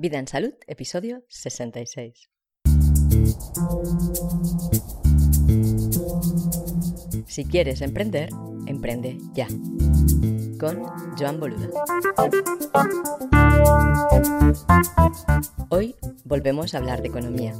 [0.00, 2.30] Vida en Salud, episodio 66.
[7.26, 8.28] Si quieres emprender,
[8.68, 9.48] emprende ya.
[10.60, 10.84] Con
[11.18, 11.68] Joan Boluda.
[15.70, 17.54] Hoy volvemos a hablar de economía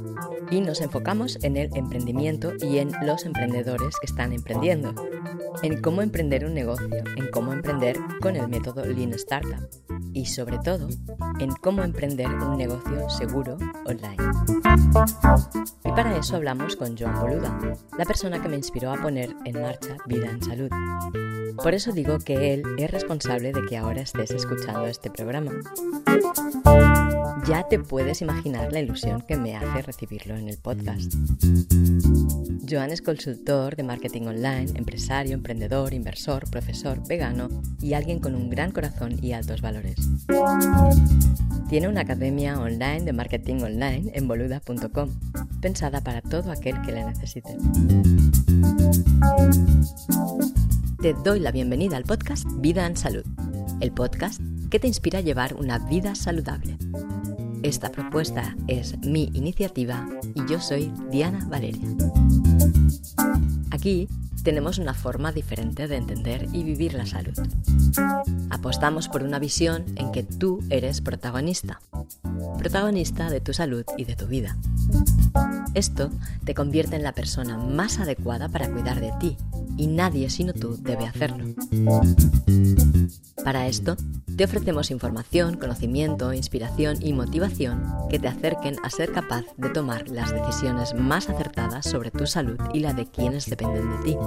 [0.51, 4.93] y nos enfocamos en el emprendimiento y en los emprendedores que están emprendiendo,
[5.61, 9.67] en cómo emprender un negocio, en cómo emprender con el método Lean Startup
[10.13, 10.87] y sobre todo
[11.39, 14.17] en cómo emprender un negocio seguro online.
[15.85, 17.57] Y para eso hablamos con Joan Boluda,
[17.97, 20.69] la persona que me inspiró a poner en marcha Vida en Salud.
[21.61, 25.51] Por eso digo que él es responsable de que ahora estés escuchando este programa.
[27.47, 31.13] Ya te puedes imaginar la ilusión que me hace recibirlo en el podcast.
[32.69, 37.49] Joan es consultor de marketing online, empresario, emprendedor, inversor, profesor, vegano
[37.81, 39.95] y alguien con un gran corazón y altos valores.
[41.69, 45.09] Tiene una academia online de marketing online en boluda.com,
[45.61, 47.57] pensada para todo aquel que la necesite.
[51.01, 53.23] Te doy la bienvenida al podcast Vida en Salud,
[53.79, 56.77] el podcast que te inspira a llevar una vida saludable.
[57.63, 61.87] Esta propuesta es mi iniciativa y yo soy Diana Valeria.
[63.71, 64.07] Aquí
[64.43, 67.37] tenemos una forma diferente de entender y vivir la salud.
[68.49, 71.81] Apostamos por una visión en que tú eres protagonista,
[72.57, 74.57] protagonista de tu salud y de tu vida.
[75.73, 76.09] Esto
[76.43, 79.37] te convierte en la persona más adecuada para cuidar de ti
[79.77, 81.45] y nadie sino tú debe hacerlo.
[83.43, 83.95] Para esto,
[84.35, 90.09] te ofrecemos información, conocimiento, inspiración y motivación que te acerquen a ser capaz de tomar
[90.09, 94.17] las decisiones más acertadas sobre tu salud y la de quienes dependen de ti.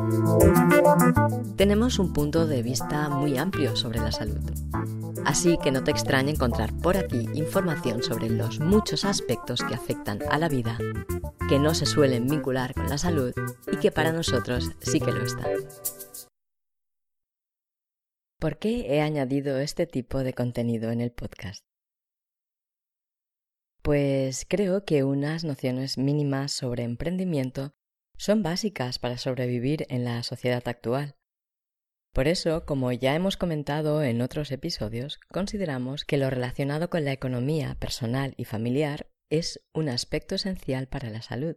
[1.57, 4.41] Tenemos un punto de vista muy amplio sobre la salud.
[5.25, 10.21] Así que no te extrañe encontrar por aquí información sobre los muchos aspectos que afectan
[10.31, 10.79] a la vida,
[11.49, 13.33] que no se suelen vincular con la salud
[13.73, 15.53] y que para nosotros sí que lo están.
[18.41, 21.65] ¿Por qué he añadido este tipo de contenido en el podcast?
[23.83, 27.73] Pues creo que unas nociones mínimas sobre emprendimiento
[28.17, 31.17] son básicas para sobrevivir en la sociedad actual.
[32.13, 37.13] Por eso, como ya hemos comentado en otros episodios, consideramos que lo relacionado con la
[37.13, 41.57] economía personal y familiar es un aspecto esencial para la salud.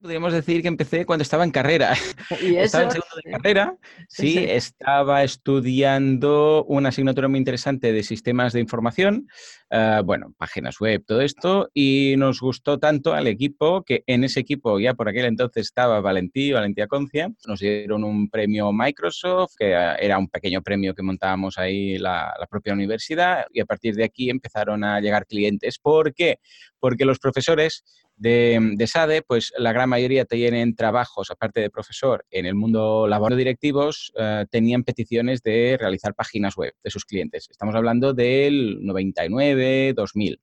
[0.00, 1.92] Podríamos decir que empecé cuando estaba en carrera.
[2.42, 3.76] ¿Y Estaba en segundo de carrera,
[4.08, 9.28] sí, estaba estudiando una asignatura muy interesante de sistemas de información,
[9.70, 14.40] ah, bueno, páginas web, todo esto, y nos gustó tanto al equipo que en ese
[14.40, 19.70] equipo ya por aquel entonces estaba Valentí, Valentía Concia, nos dieron un premio Microsoft, que
[19.70, 24.04] era un pequeño premio que montábamos ahí la, la propia universidad, y a partir de
[24.04, 25.78] aquí empezaron a llegar clientes.
[25.78, 26.38] ¿Por qué?
[26.78, 27.84] Porque los profesores
[28.20, 33.08] de, de, SADE, pues la gran mayoría tienen trabajos, aparte de profesor, en el mundo
[33.08, 37.48] laboral directivos, uh, tenían peticiones de realizar páginas web de sus clientes.
[37.50, 40.40] Estamos hablando del 99, 2000.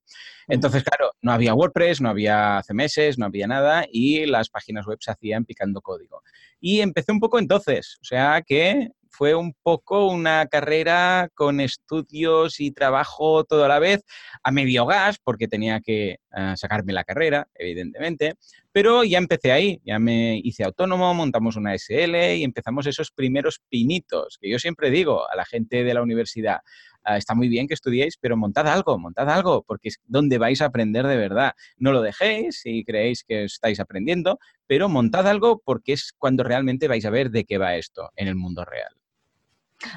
[0.48, 4.98] Entonces, claro, no había WordPress, no había CMS, no había nada y las páginas web
[5.02, 6.24] se hacían picando código.
[6.59, 12.59] Y empecé un poco entonces, o sea que fue un poco una carrera con estudios
[12.59, 14.03] y trabajo todo a la vez,
[14.44, 18.35] a medio gas, porque tenía que uh, sacarme la carrera, evidentemente,
[18.72, 23.59] pero ya empecé ahí, ya me hice autónomo, montamos una SL y empezamos esos primeros
[23.69, 26.59] pinitos, que yo siempre digo a la gente de la universidad,
[27.16, 30.66] está muy bien que estudiéis, pero montad algo, montad algo, porque es donde vais a
[30.66, 31.53] aprender de verdad.
[31.78, 36.88] No lo dejéis si creéis que estáis aprendiendo, pero montad algo porque es cuando realmente
[36.88, 38.94] vais a ver de qué va esto en el mundo real.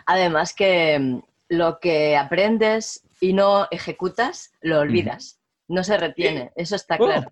[0.06, 6.76] Además que mm, lo que aprendes y no ejecutas, lo olvidas, no se retiene, eso
[6.76, 7.22] está oh.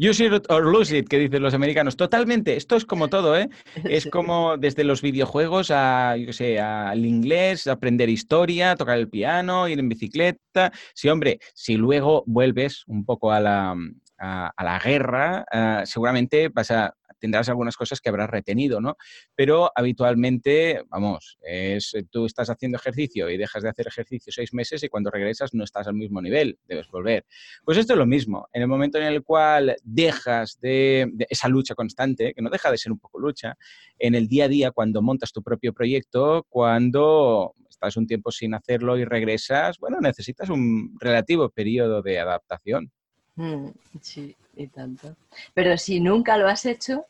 [0.00, 1.96] Use it or lose it, que dicen los americanos.
[1.96, 2.56] Totalmente.
[2.56, 3.48] Esto es como todo, ¿eh?
[3.84, 9.08] Es como desde los videojuegos a, yo qué sé, al inglés, aprender historia, tocar el
[9.08, 10.72] piano, ir en bicicleta.
[10.94, 13.74] Sí, hombre, si luego vuelves un poco a la,
[14.18, 18.96] a, a la guerra, uh, seguramente vas a tendrás algunas cosas que habrás retenido, ¿no?
[19.34, 24.82] Pero habitualmente, vamos, es, tú estás haciendo ejercicio y dejas de hacer ejercicio seis meses
[24.82, 27.24] y cuando regresas no estás al mismo nivel, debes volver.
[27.64, 31.48] Pues esto es lo mismo, en el momento en el cual dejas de, de esa
[31.48, 33.56] lucha constante, que no deja de ser un poco lucha,
[33.98, 38.54] en el día a día, cuando montas tu propio proyecto, cuando estás un tiempo sin
[38.54, 42.90] hacerlo y regresas, bueno, necesitas un relativo periodo de adaptación.
[43.36, 43.68] Mm,
[44.00, 45.16] sí, y tanto.
[45.54, 47.06] Pero si nunca lo has hecho,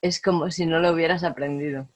[0.00, 1.88] es como si no lo hubieras aprendido.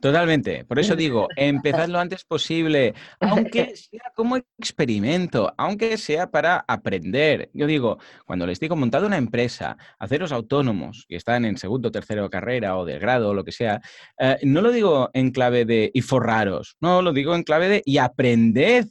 [0.00, 0.64] Totalmente.
[0.64, 7.50] Por eso digo, empezad lo antes posible, aunque sea como experimento, aunque sea para aprender.
[7.52, 12.28] Yo digo, cuando les digo montad una empresa, haceros autónomos, que están en segundo, tercero
[12.30, 13.80] carrera o de grado o lo que sea,
[14.18, 17.82] eh, no lo digo en clave de y forraros, no, lo digo en clave de
[17.84, 18.86] y aprended,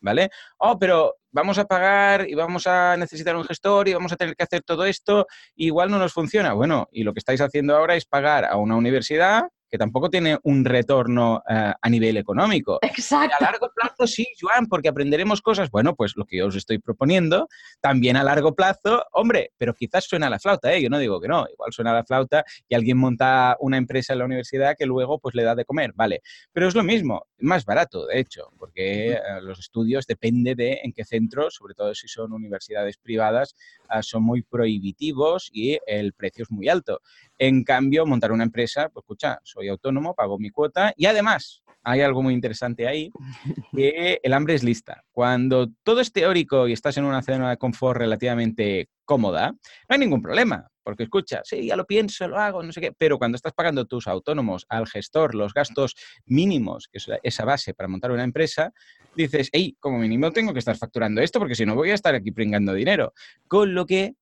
[0.00, 0.30] ¿vale?
[0.58, 4.36] Oh, pero vamos a pagar y vamos a necesitar un gestor y vamos a tener
[4.36, 5.26] que hacer todo esto,
[5.56, 6.52] igual no nos funciona.
[6.52, 10.38] Bueno, y lo que estáis haciendo ahora es pagar a una universidad que tampoco tiene
[10.42, 12.78] un retorno eh, a nivel económico.
[12.82, 13.36] Exacto.
[13.40, 16.78] a largo plazo sí, Joan, porque aprenderemos cosas, bueno, pues lo que yo os estoy
[16.78, 17.48] proponiendo,
[17.80, 20.82] también a largo plazo, hombre, pero quizás suena la flauta, ¿eh?
[20.82, 24.18] yo no digo que no, igual suena la flauta y alguien monta una empresa en
[24.18, 26.20] la universidad que luego pues le da de comer, vale,
[26.52, 30.92] pero es lo mismo, más barato, de hecho, porque eh, los estudios depende de en
[30.92, 33.56] qué centro, sobre todo si son universidades privadas,
[33.88, 37.00] ah, son muy prohibitivos y el precio es muy alto.
[37.44, 42.00] En cambio, montar una empresa, pues escucha, soy autónomo, pago mi cuota y además hay
[42.00, 43.10] algo muy interesante ahí,
[43.74, 45.02] que el hambre es lista.
[45.10, 49.58] Cuando todo es teórico y estás en una zona de confort relativamente cómoda, no
[49.88, 53.18] hay ningún problema, porque escucha, sí, ya lo pienso, lo hago, no sé qué, pero
[53.18, 55.96] cuando estás pagando tus autónomos al gestor los gastos
[56.26, 58.72] mínimos, que es esa base para montar una empresa,
[59.16, 62.14] dices, hey, como mínimo tengo que estar facturando esto porque si no voy a estar
[62.14, 63.12] aquí pringando dinero.
[63.48, 64.14] Con lo que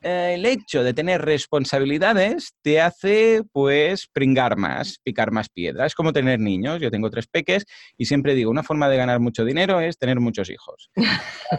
[0.00, 5.88] el hecho de tener responsabilidades te hace, pues, pringar más, picar más piedras.
[5.88, 6.80] Es como tener niños.
[6.80, 7.64] Yo tengo tres peques
[7.96, 10.90] y siempre digo, una forma de ganar mucho dinero es tener muchos hijos.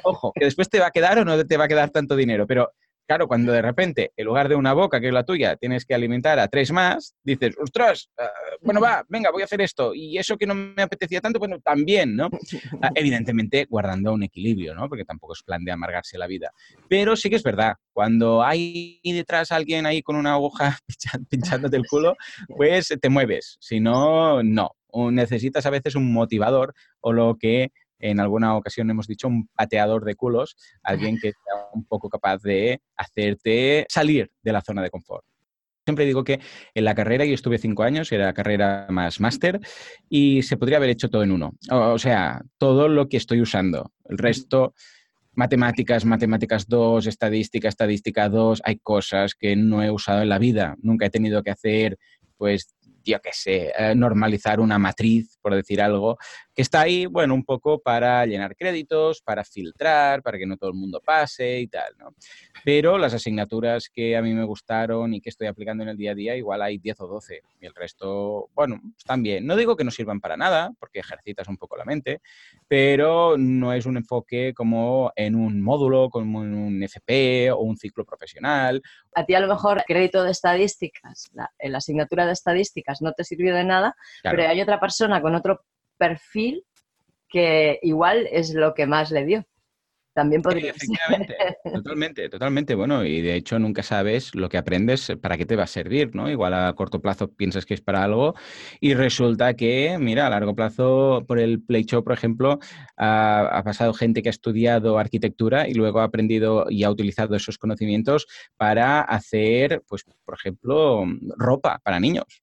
[0.03, 2.47] Ojo, que después te va a quedar o no te va a quedar tanto dinero,
[2.47, 2.71] pero
[3.09, 5.95] Claro, cuando de repente, en lugar de una boca, que es la tuya, tienes que
[5.95, 8.29] alimentar a tres más, dices, ostras, ah,
[8.61, 9.95] bueno, va, venga, voy a hacer esto.
[9.95, 12.29] Y eso que no me apetecía tanto, bueno, también, ¿no?
[12.83, 14.87] Ah, evidentemente, guardando un equilibrio, ¿no?
[14.87, 16.51] Porque tampoco es plan de amargarse la vida.
[16.87, 20.77] Pero sí que es verdad, cuando hay detrás alguien ahí con una aguja
[21.31, 22.15] pinchándote el culo,
[22.55, 23.57] pues te mueves.
[23.59, 24.75] Si no, no.
[24.85, 29.47] O necesitas a veces un motivador o lo que en alguna ocasión hemos dicho un
[29.47, 34.81] pateador de culos, alguien que sea un poco capaz de hacerte salir de la zona
[34.81, 35.25] de confort.
[35.89, 36.39] Siempre digo que
[36.75, 39.59] en la carrera, yo estuve cinco años, era carrera más máster,
[40.07, 41.53] y se podría haber hecho todo en uno.
[41.71, 43.91] O, sea, todo lo que estoy usando.
[44.05, 44.75] El resto,
[45.33, 50.75] matemáticas, matemáticas 2, estadística, estadística 2, hay cosas que no he usado en la vida.
[50.79, 51.97] Nunca he tenido que hacer,
[52.37, 56.17] pues, yo qué sé, eh, normalizar una matriz, por decir algo,
[56.53, 60.69] que está ahí, bueno, un poco para llenar créditos, para filtrar, para que no todo
[60.69, 62.13] el mundo pase y tal, ¿no?
[62.63, 66.11] Pero las asignaturas que a mí me gustaron y que estoy aplicando en el día
[66.11, 69.45] a día, igual hay 10 o 12 y el resto, bueno, están bien.
[69.45, 72.21] No digo que no sirvan para nada, porque ejercitas un poco la mente,
[72.67, 77.77] pero no es un enfoque como en un módulo, como en un FP o un
[77.77, 78.81] ciclo profesional.
[79.15, 83.23] A ti a lo mejor crédito de estadísticas, la, la asignatura de estadísticas no te
[83.23, 85.65] sirvió de nada, pero hay otra persona con otro
[85.97, 86.65] perfil
[87.27, 89.45] que igual es lo que más le dio.
[90.19, 91.35] También podría Efectivamente,
[91.71, 92.75] totalmente, totalmente.
[92.75, 96.13] Bueno, y de hecho nunca sabes lo que aprendes para qué te va a servir,
[96.15, 96.29] ¿no?
[96.29, 98.33] Igual a corto plazo piensas que es para algo
[98.81, 102.59] y resulta que, mira, a largo plazo, por el Play Show, por ejemplo,
[102.97, 107.35] ha, ha pasado gente que ha estudiado arquitectura y luego ha aprendido y ha utilizado
[107.35, 108.27] esos conocimientos
[108.57, 111.05] para hacer, pues, por ejemplo,
[111.37, 112.41] ropa para niños.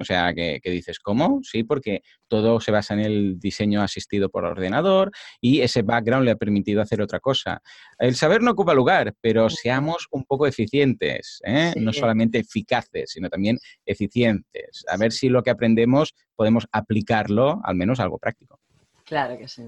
[0.00, 1.40] O sea, que, dices, ¿cómo?
[1.42, 6.32] Sí, porque todo se basa en el diseño asistido por ordenador y ese background le
[6.32, 7.62] ha permitido hacer otra cosa.
[7.98, 11.72] El saber no ocupa lugar, pero seamos un poco eficientes, ¿eh?
[11.76, 14.84] no solamente eficaces, sino también eficientes.
[14.88, 18.58] A ver si lo que aprendemos podemos aplicarlo al menos a algo práctico.
[19.04, 19.64] Claro que sí,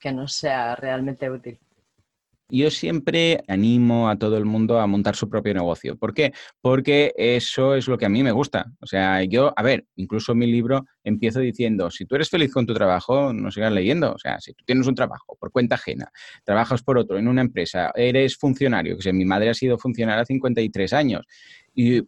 [0.00, 1.58] que nos sea realmente útil.
[2.50, 5.98] Yo siempre animo a todo el mundo a montar su propio negocio.
[5.98, 6.32] ¿Por qué?
[6.62, 8.72] Porque eso es lo que a mí me gusta.
[8.80, 12.64] O sea, yo, a ver, incluso mi libro empiezo diciendo, si tú eres feliz con
[12.66, 14.12] tu trabajo, no sigas leyendo.
[14.12, 16.10] O sea, si tú tienes un trabajo por cuenta ajena,
[16.42, 20.22] trabajas por otro en una empresa, eres funcionario, que sé, mi madre ha sido funcionaria
[20.22, 21.26] a 53 años,
[21.74, 22.02] y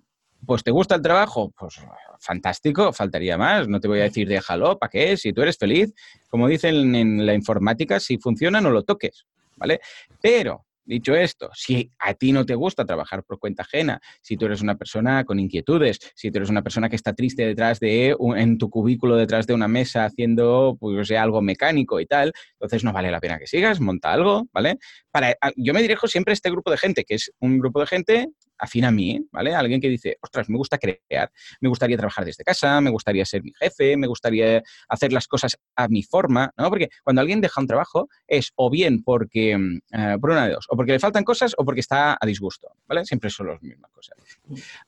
[0.47, 1.81] pues te gusta el trabajo, pues
[2.19, 3.69] fantástico, faltaría más.
[3.69, 5.17] No te voy a decir déjalo, ¿para qué?
[5.17, 5.93] Si tú eres feliz,
[6.29, 9.27] como dicen en la informática, si funciona no lo toques.
[9.61, 9.81] ¿Vale?
[10.21, 14.47] Pero, dicho esto, si a ti no te gusta trabajar por cuenta ajena, si tú
[14.47, 18.17] eres una persona con inquietudes, si tú eres una persona que está triste detrás de,
[18.37, 22.93] en tu cubículo detrás de una mesa haciendo, pues, algo mecánico y tal, entonces no
[22.93, 24.79] vale la pena que sigas, monta algo, ¿vale?
[25.11, 27.87] Para, yo me dirijo siempre a este grupo de gente, que es un grupo de
[27.87, 28.29] gente
[28.61, 29.55] afín a mí, ¿vale?
[29.55, 33.43] Alguien que dice, ostras, me gusta crear, me gustaría trabajar desde casa, me gustaría ser
[33.43, 36.69] mi jefe, me gustaría hacer las cosas a mi forma, ¿no?
[36.69, 40.53] Porque cuando alguien deja un trabajo es o bien porque, mm, eh, por una de
[40.55, 43.05] dos, o porque le faltan cosas o porque está a disgusto, ¿vale?
[43.05, 44.17] Siempre son las mismas cosas.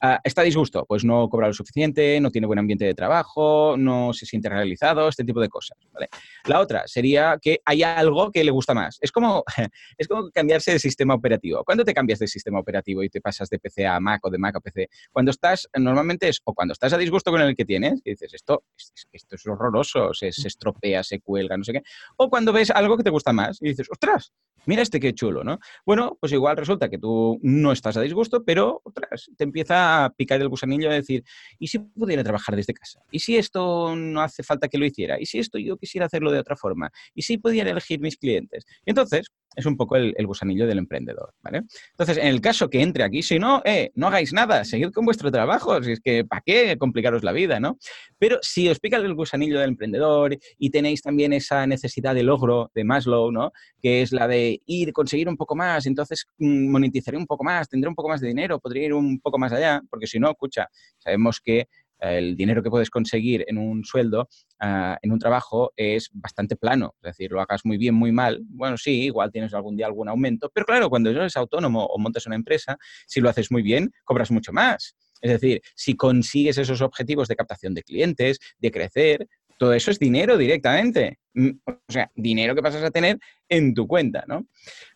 [0.01, 3.77] Ah, está a disgusto, pues no cobra lo suficiente, no tiene buen ambiente de trabajo,
[3.79, 6.09] no se siente realizado, este tipo de cosas, ¿vale?
[6.47, 8.99] La otra sería que hay algo que le gusta más.
[9.01, 9.45] Es como,
[9.99, 11.65] es como cambiarse de sistema operativo.
[11.65, 14.39] ¿Cuándo te cambias de sistema operativo y te pasas de PC a Mac o de
[14.39, 14.89] Mac a PC?
[15.11, 18.35] Cuando estás, normalmente es, o cuando estás a disgusto con el que tienes, y dices,
[18.35, 18.65] esto,
[19.13, 21.83] esto es horroroso, se, se estropea, se cuelga, no sé qué.
[22.17, 24.33] O cuando ves algo que te gusta más y dices, ostras,
[24.67, 25.59] mira este qué chulo, ¿no?
[25.85, 30.11] Bueno, pues igual resulta que tú no estás a disgusto, pero, ostras, te empieza a
[30.11, 31.25] picar el gusanillo de decir,
[31.59, 33.01] ¿y si pudiera trabajar desde casa?
[33.11, 35.21] ¿Y si esto no hace falta que lo hiciera?
[35.21, 36.91] ¿Y si esto yo quisiera hacerlo de otra forma?
[37.15, 38.65] ¿Y si pudiera elegir mis clientes?
[38.85, 39.27] entonces,
[39.57, 41.63] es un poco el, gusanillo del emprendedor, ¿vale?
[41.91, 45.05] Entonces, en el caso que entre aquí, si no, eh, no hagáis nada, seguid con
[45.05, 47.79] vuestro trabajo, si es que, ¿para qué complicaros la vida, no?
[48.19, 52.71] Pero si os pica el gusanillo del emprendedor y tenéis también esa necesidad de logro
[52.75, 53.53] de Maslow, ¿no?
[53.83, 57.69] Que es la de ir, conseguir un poco más, entonces mm, monetizaré un poco más,
[57.69, 60.31] tendré un poco más de dinero, podría ir un poco más allá, porque si no,
[60.31, 60.69] escucha,
[60.99, 61.69] sabemos que
[62.03, 64.29] el dinero que puedes conseguir en un sueldo,
[64.61, 66.95] ah, en un trabajo, es bastante plano.
[67.01, 68.41] Es decir, lo hagas muy bien, muy mal.
[68.45, 72.27] Bueno, sí, igual tienes algún día algún aumento, pero claro, cuando eres autónomo o montas
[72.27, 74.97] una empresa, si lo haces muy bien, cobras mucho más.
[75.21, 79.29] Es decir, si consigues esos objetivos de captación de clientes, de crecer,
[79.63, 81.21] todo eso es dinero directamente.
[81.35, 84.49] Mm, o sea, dinero que pasas a tener en tu cuenta, ¿no?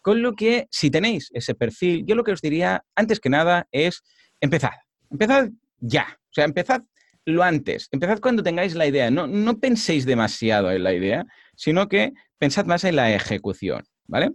[0.03, 3.69] Con lo que, si tenéis ese perfil, yo lo que os diría, antes que nada,
[3.71, 4.03] es
[4.41, 4.73] empezad.
[5.09, 6.19] Empezad ya.
[6.21, 6.83] O sea, empezad
[7.27, 7.87] lo antes.
[7.93, 9.09] Empezad cuando tengáis la idea.
[9.09, 14.33] No, no penséis demasiado en la idea, sino que pensad más en la ejecución, ¿vale?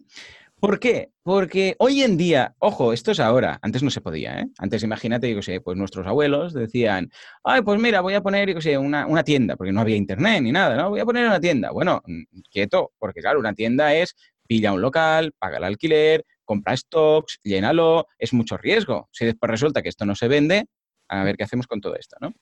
[0.61, 1.09] ¿Por qué?
[1.23, 4.47] Porque hoy en día, ojo, esto es ahora, antes no se podía, ¿eh?
[4.59, 7.09] Antes imagínate, yo sé, pues nuestros abuelos decían,
[7.43, 10.43] ay, pues mira, voy a poner, yo sé, una, una, tienda, porque no había internet
[10.43, 10.91] ni nada, ¿no?
[10.91, 11.71] Voy a poner una tienda.
[11.71, 14.15] Bueno, mm, quieto, porque claro, una tienda es
[14.45, 19.09] pilla un local, paga el alquiler, compra stocks, llénalo, es mucho riesgo.
[19.11, 20.67] Si después resulta que esto no se vende,
[21.07, 22.35] a ver qué hacemos con todo esto, ¿no?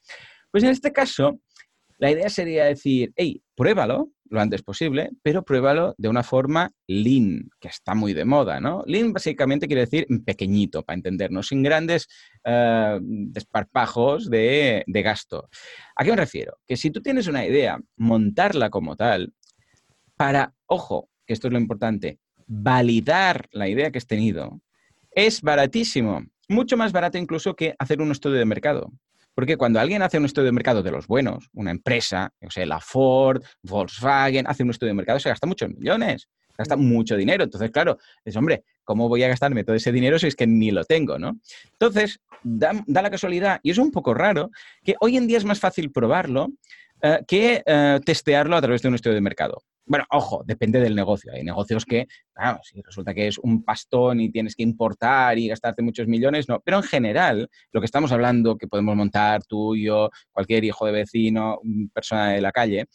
[0.52, 1.40] Pues en este caso,
[1.98, 7.50] la idea sería decir, hey, pruébalo lo antes posible, pero pruébalo de una forma lean,
[7.60, 8.84] que está muy de moda, ¿no?
[8.86, 12.08] Lean básicamente quiere decir pequeñito, para entendernos, sin grandes
[12.44, 15.50] eh, desparpajos de, de gasto.
[15.96, 16.58] ¿A qué me refiero?
[16.68, 19.34] Que si tú tienes una idea, montarla como tal,
[20.16, 24.62] para, ojo, que esto es lo importante, validar la idea que has tenido,
[25.12, 28.92] es baratísimo, mucho más barato incluso que hacer un estudio de mercado.
[29.34, 32.66] Porque cuando alguien hace un estudio de mercado de los buenos, una empresa, o sea,
[32.66, 37.16] la Ford, Volkswagen, hace un estudio de mercado, se gasta muchos millones, se gasta mucho
[37.16, 37.44] dinero.
[37.44, 40.72] Entonces, claro, es, hombre, ¿cómo voy a gastarme todo ese dinero si es que ni
[40.72, 41.40] lo tengo, no?
[41.72, 44.52] Entonces, da, la casualidad, y es un poco raro,
[44.84, 46.50] que hoy en día es más fácil probarlo
[47.02, 49.64] eh, que eh, testearlo a través de un estudio de mercado.
[49.90, 51.34] Bueno, ojo, depende del negocio.
[51.34, 55.48] Hay negocios que, claro, si resulta que es un pastón y tienes que importar y
[55.48, 56.60] gastarte muchos millones, no.
[56.60, 60.92] Pero en general, lo que estamos hablando, que podemos montar tú, yo, cualquier hijo de
[60.92, 61.60] vecino,
[61.92, 62.86] persona de la calle,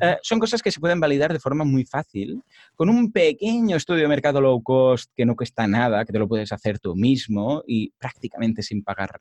[0.00, 2.42] eh, son cosas que se pueden validar de forma muy fácil,
[2.74, 6.28] con un pequeño estudio de mercado low cost que no cuesta nada, que te lo
[6.28, 9.20] puedes hacer tú mismo y prácticamente sin pagar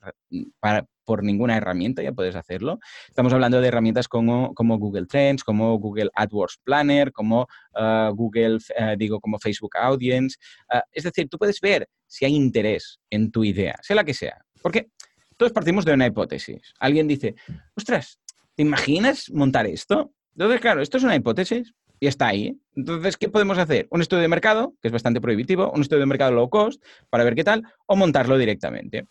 [0.61, 2.79] para, por ninguna herramienta, ya puedes hacerlo.
[3.07, 8.97] Estamos hablando de herramientas como, Google Trends, como Google AdWords Planner, como uh, Google, uh,
[8.97, 10.35] digo, como Facebook Audience.
[10.69, 14.13] Uh, es decir, tú puedes ver si hay interés en tu idea, sea la que
[14.13, 14.43] sea.
[14.61, 14.89] Porque
[15.37, 16.73] todos partimos de una hipótesis.
[16.77, 17.35] Alguien dice,
[17.73, 18.19] ostras,
[18.55, 20.13] ¿te imaginas montar esto?
[20.33, 22.57] Entonces, claro, esto es una hipótesis, y está ahí.
[22.75, 23.87] Entonces, ¿qué podemos hacer?
[23.89, 27.23] Un estudio de mercado, que es bastante prohibitivo, un estudio de mercado low cost para
[27.23, 29.07] ver qué tal, o montarlo directamente.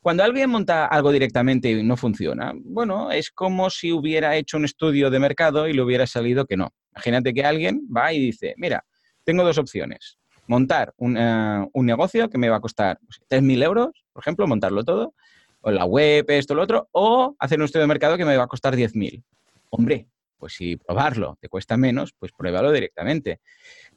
[0.00, 4.64] Cuando alguien monta algo directamente y no funciona, bueno, es como si hubiera hecho un
[4.64, 6.72] estudio de mercado y le hubiera salido que no.
[6.92, 8.84] Imagínate que alguien va y dice, mira,
[9.24, 10.18] tengo dos opciones.
[10.46, 15.14] Montar un, eh, negocio que me va a costar 3.000 euros, por ejemplo, montarlo todo,
[15.60, 18.44] o la web, esto, lo otro, o hacer un estudio de mercado que me va
[18.44, 19.22] a costar 10.000.
[19.70, 20.06] Hombre,
[20.38, 23.40] pues si probarlo te cuesta menos, pues pruébalo directamente.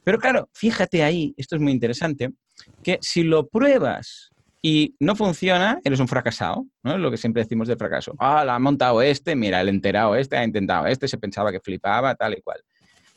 [0.04, 2.30] Pero claro, fíjate ahí, esto es muy interesante,
[2.82, 4.30] que si lo pruebas
[4.60, 6.94] y no funciona, eres un fracasado, ¿no?
[6.94, 8.14] Es lo que siempre decimos del fracaso.
[8.18, 11.60] Ah, la ha montado este, mira, el enterado este, ha intentado este, se pensaba que
[11.60, 12.60] flipaba, tal y cual.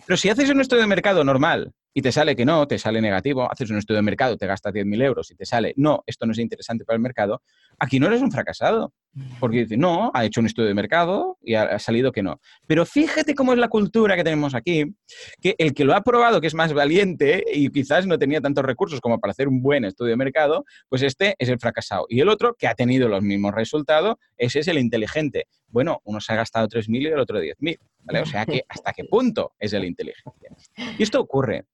[0.05, 3.00] Pero si haces un estudio de mercado normal y te sale que no, te sale
[3.00, 6.25] negativo, haces un estudio de mercado, te gastas 10.000 euros y te sale, no, esto
[6.25, 7.42] no es interesante para el mercado,
[7.80, 8.94] aquí no eres un fracasado.
[9.40, 12.42] Porque dice, no, ha hecho un estudio de mercado y ha, salido que no.
[12.68, 14.94] Pero fíjate cómo es la cultura que tenemos aquí,
[15.40, 18.66] que el que lo ha probado, que es más valiente y quizás no tenía tantos
[18.66, 22.06] recursos como para hacer un buen estudio de mercado, pues este es el fracasado.
[22.10, 25.46] Y el otro, que ha tenido los mismos resultados, ese es el inteligente.
[25.70, 27.80] Bueno, uno se ha gastado 3.000 y el otro 10.000.
[28.08, 30.50] O sea, que ¿hasta qué punto es el inteligente?
[30.98, 31.66] Y esto ocurre.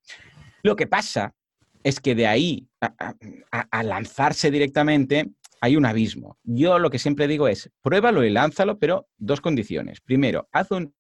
[0.63, 1.33] Lo que pasa
[1.83, 6.37] es que de ahí a lanzarse directamente hay un abismo.
[6.43, 10.01] Yo lo que siempre digo es, pruébalo y lánzalo, pero dos condiciones.
[10.01, 10.93] Primero, haz un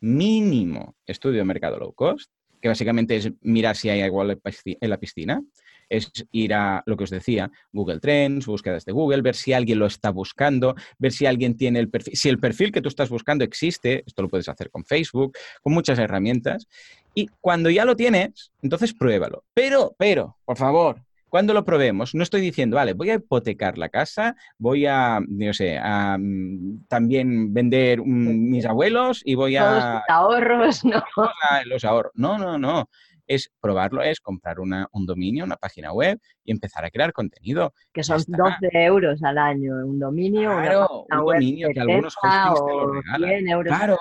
[0.00, 2.30] mínimo estudio de mercado low cost,
[2.64, 5.42] que básicamente es mirar si hay agua en la piscina,
[5.90, 9.78] es ir a lo que os decía, Google Trends, búsquedas de Google, ver si alguien
[9.78, 13.10] lo está buscando, ver si alguien tiene el perfil, si el perfil que tú estás
[13.10, 16.66] buscando existe, esto lo puedes hacer con Facebook, con muchas herramientas,
[17.14, 19.44] y cuando ya lo tienes, entonces pruébalo.
[19.52, 21.02] Pero, pero, por favor,
[21.34, 25.52] cuando lo probemos, no estoy diciendo, vale, voy a hipotecar la casa, voy a, no
[25.52, 29.94] sé, a mm, también vender mis abuelos y voy a...
[29.94, 31.02] Los ahorros, ¿no?
[31.66, 32.12] Los ahorros.
[32.14, 32.88] No, no, no.
[33.26, 37.74] Es probarlo, es comprar una, un dominio, una página web y empezar a crear contenido.
[37.92, 42.72] Que son 12 euros al año, un dominio, claro, un dominio que algunos hostings te
[42.72, 43.64] lo regalan.
[43.64, 43.98] Claro,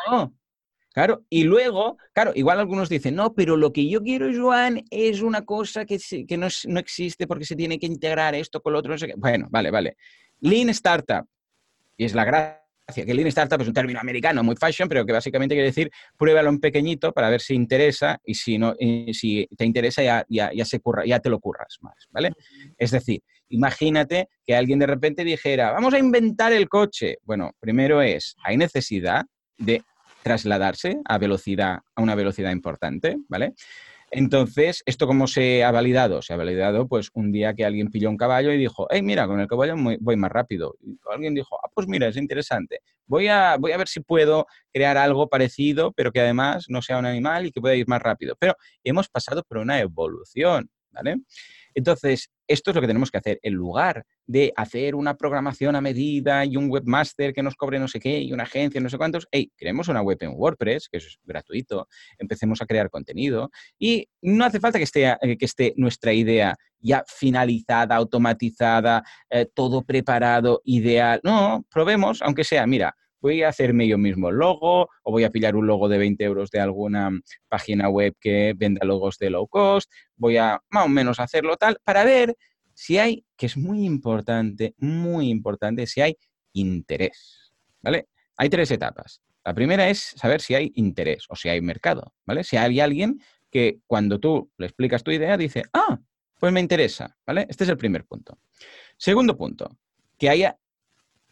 [0.94, 5.22] Claro, y luego, claro, igual algunos dicen, no, pero lo que yo quiero, Joan, es
[5.22, 5.98] una cosa que,
[6.28, 8.92] que no, no, existe porque se tiene que integrar esto con lo otro.
[8.92, 9.14] No sé qué.
[9.18, 9.98] Bueno, vale, vale.
[10.40, 11.26] Lean Startup,
[11.98, 15.14] y es la gracia, que Lean Startup es un término americano, muy fashion, pero que
[15.14, 18.76] básicamente quiere decir, pruébalo en pequeñito para ver si interesa y si, no,
[19.14, 22.34] si te interesa ya, ya, ya, se curra, ya te lo curras más, ¿vale?
[22.78, 27.18] Es decir, imagínate que alguien de repente dijera, vamos a inventar el coche.
[27.24, 29.26] Bueno, primero es, hay necesidad
[29.58, 29.82] de
[30.24, 33.54] trasladarse a velocidad, a una velocidad importante, ¿vale?
[34.16, 36.22] Entonces, ¿esto cómo se ha validado?
[36.22, 39.26] Se ha validado, pues, un día que alguien pilló un caballo y dijo, hey, mira,
[39.26, 40.76] con el caballo voy más rápido.
[41.12, 42.82] Alguien dijo, ah, pues mira, es interesante.
[43.08, 47.00] Voy a, voy a ver si puedo crear algo parecido, pero que además no sea
[47.00, 48.36] un animal y que pueda ir más rápido.
[48.40, 51.18] Pero hemos pasado por una evolución, ¿vale?
[51.76, 53.40] Entonces, esto es lo que tenemos que hacer.
[53.42, 57.88] En lugar de hacer una programación a medida y un webmaster que nos cobre no
[57.88, 60.98] sé qué y una agencia, no sé cuántos, hey, creemos una web en WordPress, que
[60.98, 61.88] es gratuito,
[62.18, 66.56] empecemos a crear contenido y no hace falta que esté, eh, que esté nuestra idea
[66.80, 71.22] ya finalizada, automatizada, eh, todo preparado, ideal.
[71.24, 75.30] No, probemos, aunque sea, mira, voy a hacerme yo mismo el logo o voy a
[75.30, 77.10] pillar un logo de 20 euros de alguna
[77.48, 81.78] página web que venda logos de low cost, voy a más o menos hacerlo tal
[81.86, 82.36] para ver
[82.74, 86.18] si hay, que es muy importante, muy importante, si hay
[86.52, 88.10] interés, ¿vale?
[88.36, 89.22] Hay tres etapas.
[89.46, 92.44] La primera es saber si hay interés o si hay mercado, ¿vale?
[92.44, 95.98] Si hay alguien que cuando tú le explicas tu idea dice, ah,
[96.38, 97.46] pues me interesa, ¿vale?
[97.48, 98.38] Este es el primer punto.
[98.98, 99.78] Segundo punto,
[100.18, 100.58] que haya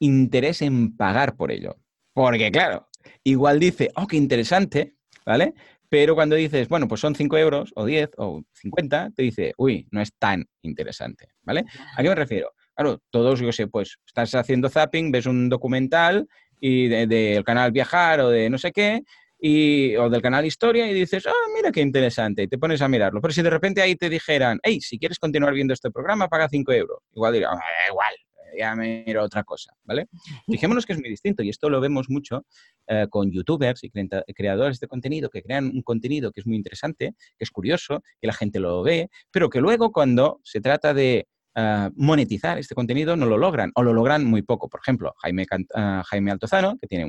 [0.01, 1.77] interés en pagar por ello.
[2.13, 2.89] Porque, claro,
[3.23, 5.53] igual dice, oh, qué interesante, ¿vale?
[5.87, 9.87] Pero cuando dices, bueno, pues son 5 euros, o 10, o 50, te dice, uy,
[9.91, 11.65] no es tan interesante, ¿vale?
[11.95, 12.51] ¿A qué me refiero?
[12.75, 16.27] Claro, todos, yo sé, pues estás haciendo zapping, ves un documental
[16.59, 19.03] y del canal Viajar o de no sé qué,
[19.37, 22.87] y, o del canal Historia y dices, ah, mira qué interesante, y te pones a
[22.87, 23.19] mirarlo.
[23.21, 26.47] Pero si de repente ahí te dijeran, hey, si quieres continuar viendo este programa, paga
[26.47, 26.99] 5 euros.
[27.13, 27.59] Igual diría, ah,
[27.89, 28.13] igual,
[28.57, 30.07] ya me miro otra cosa, ¿vale?
[30.45, 32.45] Fijémonos que es muy distinto y esto lo vemos mucho
[32.87, 37.13] eh, con youtubers y creadores de contenido que crean un contenido que es muy interesante,
[37.37, 41.27] que es curioso, que la gente lo ve, pero que luego cuando se trata de
[41.53, 44.69] eh, monetizar este contenido no lo logran o lo logran muy poco.
[44.69, 47.05] Por ejemplo, Jaime, uh, Jaime Altozano, que tiene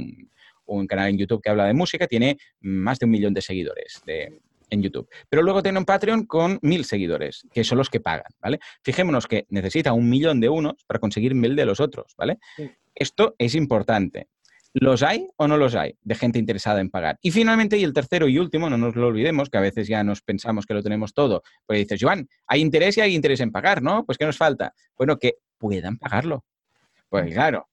[0.66, 4.02] un, canal en YouTube que habla de música, tiene más de un millón de seguidores
[4.73, 5.09] en YouTube.
[5.29, 8.59] Pero luego tiene un Patreon con mil seguidores, que son los que pagan, ¿vale?
[8.83, 12.39] Fijémonos que necesita un millón de unos para conseguir mil de los otros, ¿vale?
[12.95, 14.29] Esto es importante.
[14.75, 17.19] ¿Los hay o no los hay de gente interesada en pagar?
[17.21, 20.03] Y finalmente, y el tercero y último, no nos lo olvidemos, que a veces ya
[20.03, 23.53] nos pensamos que lo tenemos todo, pues dices, Joan, hay interés y hay interés en
[23.53, 24.07] pagar, ¿no?
[24.07, 24.75] Pues ¿qué nos falta?
[24.97, 26.47] Bueno, que puedan pagarlo.
[27.11, 27.69] Pues claro,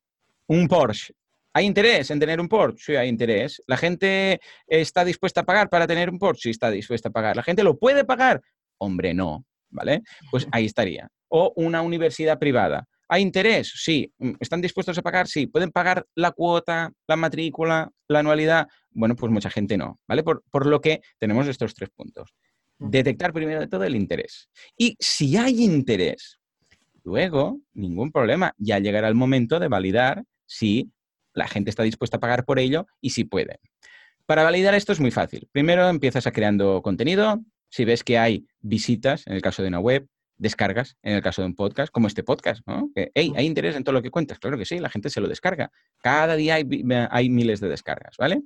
[0.48, 1.14] un Porsche
[1.60, 2.94] ¿Hay interés en tener un Porsche?
[2.94, 3.62] Sí, hay interés.
[3.68, 6.44] ¿La gente está dispuesta a pagar para tener un Porsche?
[6.44, 7.36] Sí, está dispuesta a pagar.
[7.36, 8.42] ¿La gente lo puede pagar?
[8.78, 10.04] Hombre, no, ¿vale?
[10.32, 11.10] Pues ahí estaría.
[11.28, 12.86] O una universidad privada.
[13.10, 13.74] ¿Hay interés?
[13.76, 14.10] Sí.
[14.40, 15.28] ¿Están dispuestos a pagar?
[15.28, 15.48] Sí.
[15.48, 18.66] ¿Pueden pagar la cuota, la matrícula, la anualidad?
[18.92, 20.24] Bueno, pues mucha gente no, ¿vale?
[20.24, 22.34] Por, por lo que tenemos estos tres puntos.
[22.78, 24.48] Detectar primero de todo el interés.
[24.78, 26.40] Y si hay interés,
[27.04, 30.90] luego, ningún problema, ya llegará el momento de validar si
[31.34, 33.60] la gente está dispuesta a pagar por ello y si puede.
[34.26, 35.48] Para validar esto es muy fácil.
[35.52, 37.40] Primero empiezas a creando contenido.
[37.70, 40.08] Si ves que hay visitas, en el caso de una web,
[40.40, 42.90] descargas en el caso de un podcast, como este podcast, ¿no?
[42.96, 44.40] Que, hey, ¿hay interés en todo lo que cuentas?
[44.40, 45.70] Claro que sí, la gente se lo descarga.
[46.00, 48.42] Cada día hay, miles de descargas, ¿vale?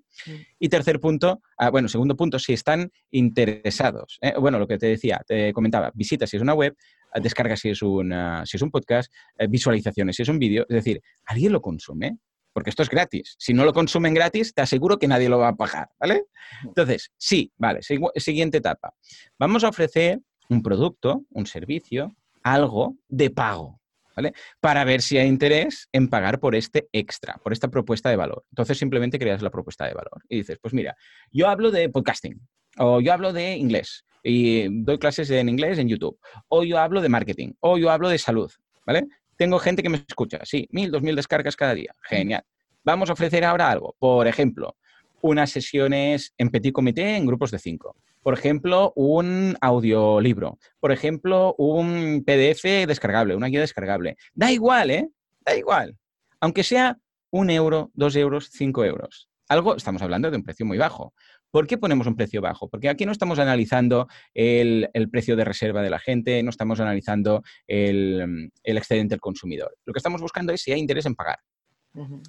[0.60, 4.18] Y tercer punto, ah, bueno, segundo punto, si están interesados.
[4.22, 4.34] ¿eh?
[4.40, 6.76] Bueno, lo que te decía, te comentaba, visita si es una web,
[7.14, 10.76] ah, descarga si es, si es un podcast, eh, visualizaciones si es un vídeo, es
[10.76, 12.18] decir, ¿alguien lo consume?
[12.54, 13.36] Porque esto es gratis.
[13.40, 16.26] Si no lo consumen gratis, te aseguro que nadie lo va a pagar, ¿vale?
[16.64, 17.80] Entonces, sí, vale,
[18.16, 18.94] siguiente etapa.
[19.40, 23.82] Vamos a ofrecer un producto, un servicio, algo de pago,
[24.16, 24.34] ¿vale?
[24.60, 28.46] Para ver si hay interés en pagar por este extra, por esta propuesta de valor.
[28.52, 30.96] Entonces simplemente creas la propuesta de valor y dices, pues mira,
[31.32, 32.40] yo hablo de podcasting
[32.78, 37.02] o yo hablo de inglés y doy clases en inglés en YouTube o yo hablo
[37.02, 38.52] de marketing o yo hablo de salud,
[38.86, 39.08] ¿vale?
[39.38, 42.44] Tengo gente que me escucha, sí, mil, dos mil descargas cada día, genial.
[42.84, 44.76] Vamos a ofrecer ahora algo, por ejemplo,
[45.22, 47.96] unas sesiones en petit comité en grupos de cinco.
[48.22, 50.58] Por ejemplo, un audiolibro.
[50.80, 54.18] Por ejemplo, un PDF descargable, una guía descargable.
[54.34, 55.10] Da igual, ¿eh?
[55.46, 55.98] Da igual.
[56.40, 56.98] Aunque sea
[57.32, 59.30] un euro, dos euros, cinco euros.
[59.50, 61.14] Algo, estamos hablando de un precio muy bajo.
[61.54, 62.68] ¿Por qué ponemos un precio bajo?
[62.68, 67.44] Porque aquí no estamos analizando el, precio de reserva de la gente, no estamos analizando
[67.68, 69.78] el, excedente del consumidor.
[69.86, 71.38] Lo que estamos buscando es si hay interés en pagar.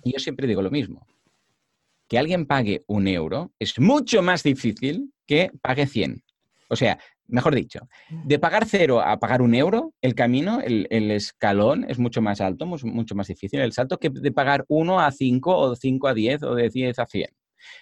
[0.02, 1.06] Y yo siempre digo lo mismo
[2.06, 6.22] que alguien pague un euro es mucho más difícil que pague 100.
[6.68, 7.88] O sea, mejor dicho,
[8.26, 12.66] de pagar cero a pagar un euro, el camino, el, escalón es mucho más alto,
[12.66, 16.42] mucho más difícil el salto que de pagar uno a 5 o 5 a 10
[16.42, 17.30] o de 10 a 100.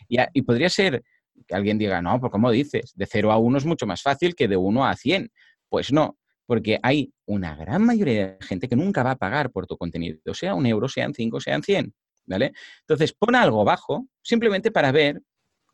[0.08, 1.02] Y, y podría ser
[1.46, 2.92] que alguien diga, no, pues ¿cómo dices?
[2.94, 5.30] De 0 a 1 es mucho más fácil que de 1 a 100.
[5.68, 9.66] Pues no, porque hay una gran mayoría de gente que nunca va a pagar por
[9.66, 11.92] tu contenido, sea un euro, sean 5, sean 100.
[12.26, 12.52] ¿vale?
[12.80, 15.20] Entonces, pon algo bajo simplemente para ver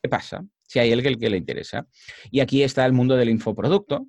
[0.03, 1.87] qué pasa, si hay alguien que le interesa.
[2.31, 4.07] Y aquí está el mundo del infoproducto.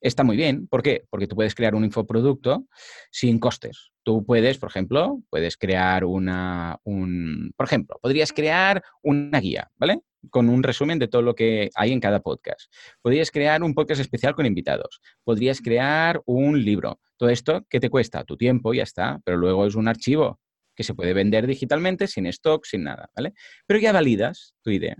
[0.00, 0.68] Está muy bien.
[0.68, 1.04] ¿Por qué?
[1.10, 2.66] Porque tú puedes crear un infoproducto
[3.10, 3.90] sin costes.
[4.04, 10.00] Tú puedes, por ejemplo, puedes crear una, un, por ejemplo, podrías crear una guía, ¿vale?
[10.30, 12.72] Con un resumen de todo lo que hay en cada podcast.
[13.02, 15.00] Podrías crear un podcast especial con invitados.
[15.24, 17.00] Podrías crear un libro.
[17.16, 18.24] Todo esto, ¿qué te cuesta?
[18.24, 20.40] Tu tiempo, ya está, pero luego es un archivo
[20.78, 23.34] que se puede vender digitalmente sin stock, sin nada, ¿vale?
[23.66, 24.96] Pero ya validas tu idea.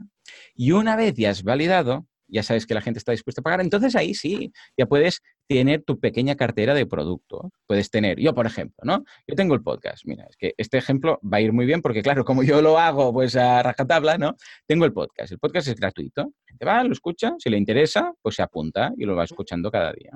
[0.54, 3.60] Y una vez ya has validado, ya sabes que la gente está dispuesta a pagar,
[3.60, 7.50] entonces ahí sí, ya puedes tener tu pequeña cartera de producto.
[7.66, 9.04] Puedes tener, yo por ejemplo, ¿no?
[9.26, 12.02] Yo tengo el podcast, mira, es que este ejemplo va a ir muy bien porque
[12.02, 14.36] claro, como yo lo hago pues a rajatabla, ¿no?
[14.66, 18.36] Tengo el podcast, el podcast es gratuito, te va, lo escucha, si le interesa, pues
[18.36, 20.12] se apunta y lo va escuchando cada día.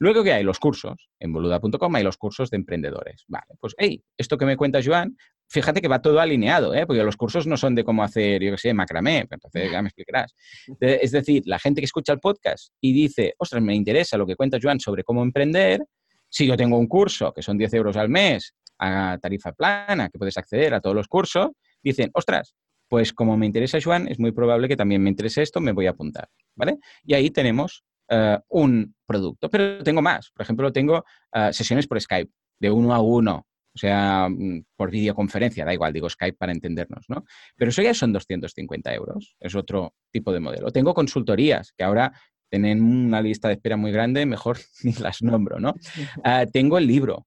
[0.00, 3.24] Luego que hay los cursos, en boluda.com hay los cursos de emprendedores.
[3.28, 5.14] Vale, pues, hey, esto que me cuenta Joan,
[5.50, 6.86] fíjate que va todo alineado, ¿eh?
[6.86, 9.88] porque los cursos no son de cómo hacer, yo qué sé, macramé, entonces ya me
[9.88, 10.34] explicarás.
[10.80, 14.36] Es decir, la gente que escucha el podcast y dice, ostras, me interesa lo que
[14.36, 15.80] cuenta Joan sobre cómo emprender,
[16.28, 20.18] si yo tengo un curso que son 10 euros al mes a tarifa plana, que
[20.18, 21.48] puedes acceder a todos los cursos,
[21.82, 22.54] dicen, ostras,
[22.88, 25.86] pues como me interesa Joan, es muy probable que también me interese esto, me voy
[25.86, 26.78] a apuntar, ¿vale?
[27.04, 29.50] Y ahí tenemos eh, un producto.
[29.50, 30.30] Pero tengo más.
[30.30, 34.90] Por ejemplo, tengo eh, sesiones por Skype, de uno a uno, o sea, mm, por
[34.90, 37.24] videoconferencia, da igual, digo Skype para entendernos, ¿no?
[37.56, 40.70] Pero eso ya son 250 euros, es otro tipo de modelo.
[40.70, 42.12] Tengo consultorías, que ahora
[42.50, 45.74] tienen una lista de espera muy grande, mejor ni las nombro, ¿no?
[46.24, 47.26] Eh, tengo el libro,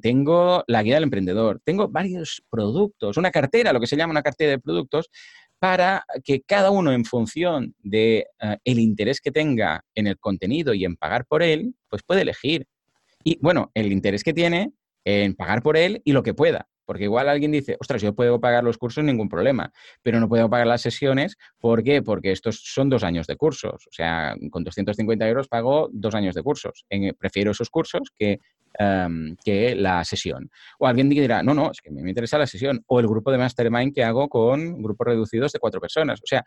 [0.00, 4.22] tengo la guía del emprendedor, tengo varios productos, una cartera, lo que se llama una
[4.22, 5.08] cartera de productos,
[5.62, 10.74] para que cada uno en función de eh, el interés que tenga en el contenido
[10.74, 12.66] y en pagar por él, pues puede elegir.
[13.22, 14.72] Y bueno, el interés que tiene
[15.04, 16.68] en pagar por él y lo que pueda.
[16.84, 20.50] Porque igual alguien dice, ostras, yo puedo pagar los cursos ningún problema, pero no puedo
[20.50, 21.36] pagar las sesiones.
[21.58, 22.02] ¿Por qué?
[22.02, 23.86] Porque estos son dos años de cursos.
[23.86, 26.84] O sea, con 250 euros pago dos años de cursos.
[27.18, 28.40] prefiero esos cursos que
[28.78, 30.50] Em, que la sesión.
[30.78, 32.82] O alguien dirá, no, no, es que me interesa la sesión.
[32.86, 36.20] O el grupo de mastermind que hago con grupos reducidos de cuatro personas.
[36.20, 36.44] O sea,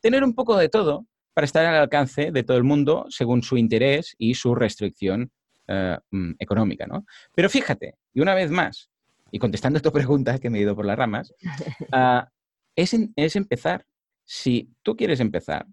[0.00, 3.56] tener un poco de todo para estar al alcance de todo el mundo según su
[3.56, 5.32] interés y su restricción
[5.68, 7.04] eh, mm, económica, ¿no?
[7.34, 8.90] Pero fíjate, y una vez más,
[9.30, 11.34] y contestando a tu pregunta que me he ido por las ramas,
[11.92, 12.28] ah,
[12.74, 13.84] es, es empezar.
[14.24, 15.66] Si tú quieres empezar,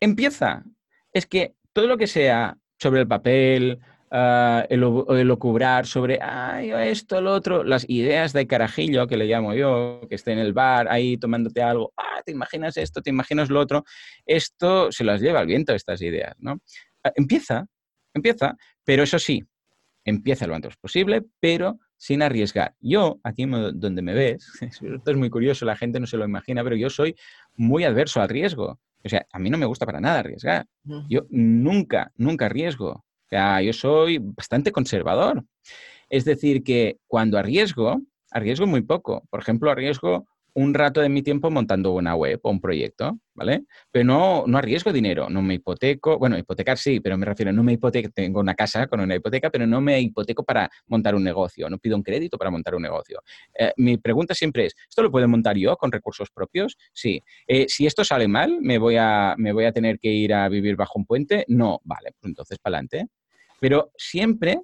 [0.00, 0.64] empieza.
[1.12, 3.78] Es que todo lo que sea sobre el papel,
[4.10, 5.36] uh, el,
[5.84, 10.32] sobre Ay, esto, lo otro, las ideas de carajillo, que le llamo yo, que esté
[10.32, 13.84] en el bar ahí tomándote algo, ah, te imaginas esto, te imaginas lo otro,
[14.26, 16.60] esto se las lleva al viento, estas ideas, ¿no?
[17.04, 17.66] Ah, empieza,
[18.18, 19.44] empieza, pero eso sí,
[20.04, 22.74] empieza lo antes posible, pero sin arriesgar.
[22.80, 26.62] Yo, aquí donde me ves, esto es muy curioso, la gente no se lo imagina,
[26.62, 27.16] pero yo soy
[27.56, 28.78] muy adverso al riesgo.
[29.04, 30.66] O sea, a mí no me gusta para nada arriesgar.
[31.08, 32.90] Yo nunca, nunca arriesgo.
[32.90, 35.44] O sea, yo soy bastante conservador.
[36.08, 38.00] Es decir, que cuando arriesgo,
[38.30, 39.22] arriesgo muy poco.
[39.30, 40.26] Por ejemplo, arriesgo
[40.58, 43.62] un rato de mi tiempo montando una web o un proyecto, ¿vale?
[43.92, 47.62] Pero no, no arriesgo dinero, no me hipoteco, bueno, hipotecar sí, pero me refiero, no
[47.62, 51.22] me hipoteco, tengo una casa con una hipoteca, pero no me hipoteco para montar un
[51.22, 53.22] negocio, no pido un crédito para montar un negocio.
[53.56, 56.76] Eh, mi pregunta siempre es, ¿esto lo puedo montar yo con recursos propios?
[56.92, 57.22] Sí.
[57.46, 60.48] Eh, si esto sale mal, ¿me voy, a, ¿me voy a tener que ir a
[60.48, 61.44] vivir bajo un puente?
[61.46, 63.06] No, vale, pues entonces para adelante.
[63.60, 64.58] Pero siempre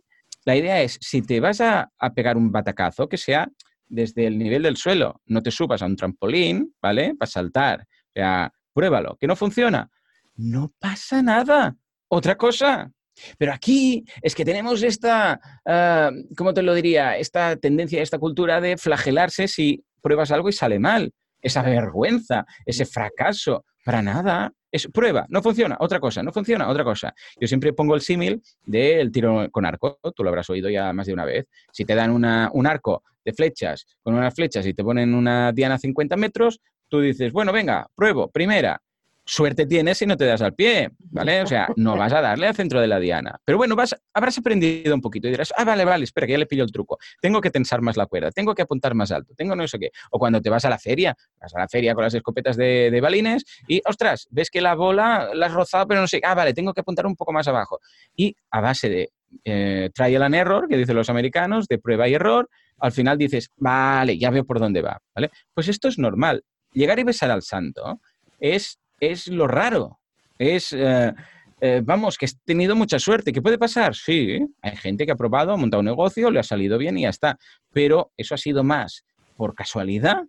[0.45, 3.49] la idea es, si te vas a, a pegar un batacazo, que sea
[3.89, 5.21] desde el nivel del suelo.
[5.27, 7.15] No te subas a un trampolín, ¿vale?
[7.19, 7.81] Para saltar.
[7.83, 9.17] O sea, pruébalo.
[9.17, 9.89] ¿Que no funciona?
[10.37, 11.77] No pasa nada.
[12.09, 12.91] Otra cosa.
[13.39, 17.17] Pero aquí es que tenemos esta, uh, ¿cómo te lo diría?
[17.17, 21.13] Esta tendencia, esta cultura de flagelarse si pruebas algo y sale mal.
[21.41, 23.65] Esa vergüenza, ese fracaso.
[23.85, 24.51] Para nada.
[24.73, 27.15] Es prueba, no funciona, otra cosa, no funciona, otra cosa.
[27.39, 31.07] Yo siempre pongo el símil del tiro con arco, tú lo habrás oído ya más
[31.07, 31.47] de una vez.
[31.71, 35.77] Si te dan un arco de flechas con unas flechas y te ponen una diana
[35.77, 38.81] a 50 metros, tú dices, bueno, venga, pruebo, primera,
[39.25, 41.43] suerte tienes si no te das al pie, ¿vale?
[41.43, 43.41] O sea, no vas a darle al centro de la diana.
[43.45, 46.39] Pero bueno, vas, habrás aprendido un poquito y dirás, ah, vale, vale, espera, que ya
[46.39, 46.99] le pillo el truco.
[47.21, 49.91] Tengo que tensar más la cuerda, tengo que apuntar más alto, tengo no sé qué.
[50.11, 52.99] O cuando te vas a la feria, vas a la feria con las escopetas de,
[53.03, 56.55] balines y, ostras, ves que la bola la has rozado, pero no sé, ah, vale,
[56.55, 57.81] tengo que apuntar un poco más abajo.
[58.15, 59.11] Y a base de
[59.45, 63.51] eh, trial and error, que dicen los americanos, de prueba y error, al final dices,
[63.57, 65.31] vale, ya veo por dónde va, ¿vale?
[65.53, 66.43] Pues esto es normal.
[66.73, 68.01] Llegar y besar al santo
[68.41, 70.01] es es lo raro.
[70.39, 71.13] Es, eh,
[71.61, 73.33] eh, vamos, que has tenido mucha suerte.
[73.33, 73.95] ¿Qué puede pasar?
[73.95, 77.03] Sí, hay gente que ha probado, ha montado un negocio, le ha salido bien y
[77.03, 77.39] ya está.
[77.73, 79.05] Pero eso ha sido más
[79.37, 80.23] por casualidad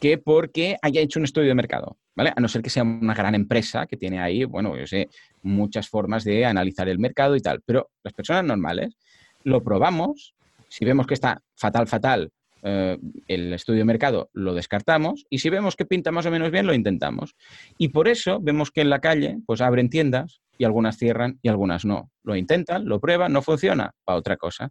[0.00, 2.32] que porque haya hecho un estudio de mercado, ¿vale?
[2.34, 5.08] A no ser que sea una gran empresa que tiene ahí, bueno, yo sé,
[5.42, 7.62] muchas formas de analizar el mercado y tal.
[7.64, 8.96] Pero las personas normales
[9.44, 10.33] lo probamos,
[10.74, 12.32] si vemos que está fatal, fatal,
[12.64, 16.50] eh, el estudio de mercado lo descartamos y si vemos que pinta más o menos
[16.50, 17.36] bien, lo intentamos.
[17.78, 21.48] Y por eso vemos que en la calle pues abren tiendas y algunas cierran y
[21.48, 22.10] algunas no.
[22.24, 24.70] Lo intentan, lo prueban, no funciona, para otra cosa.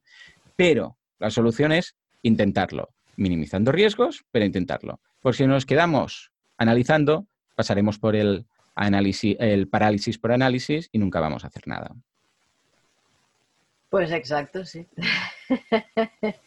[0.58, 5.00] Pero la solución es intentarlo, minimizando riesgos, pero intentarlo.
[5.22, 11.22] Por si nos quedamos analizando, pasaremos por el, análisis, el parálisis por análisis y nunca
[11.22, 11.96] vamos a hacer nada.
[13.90, 14.86] Pues exacto, sí.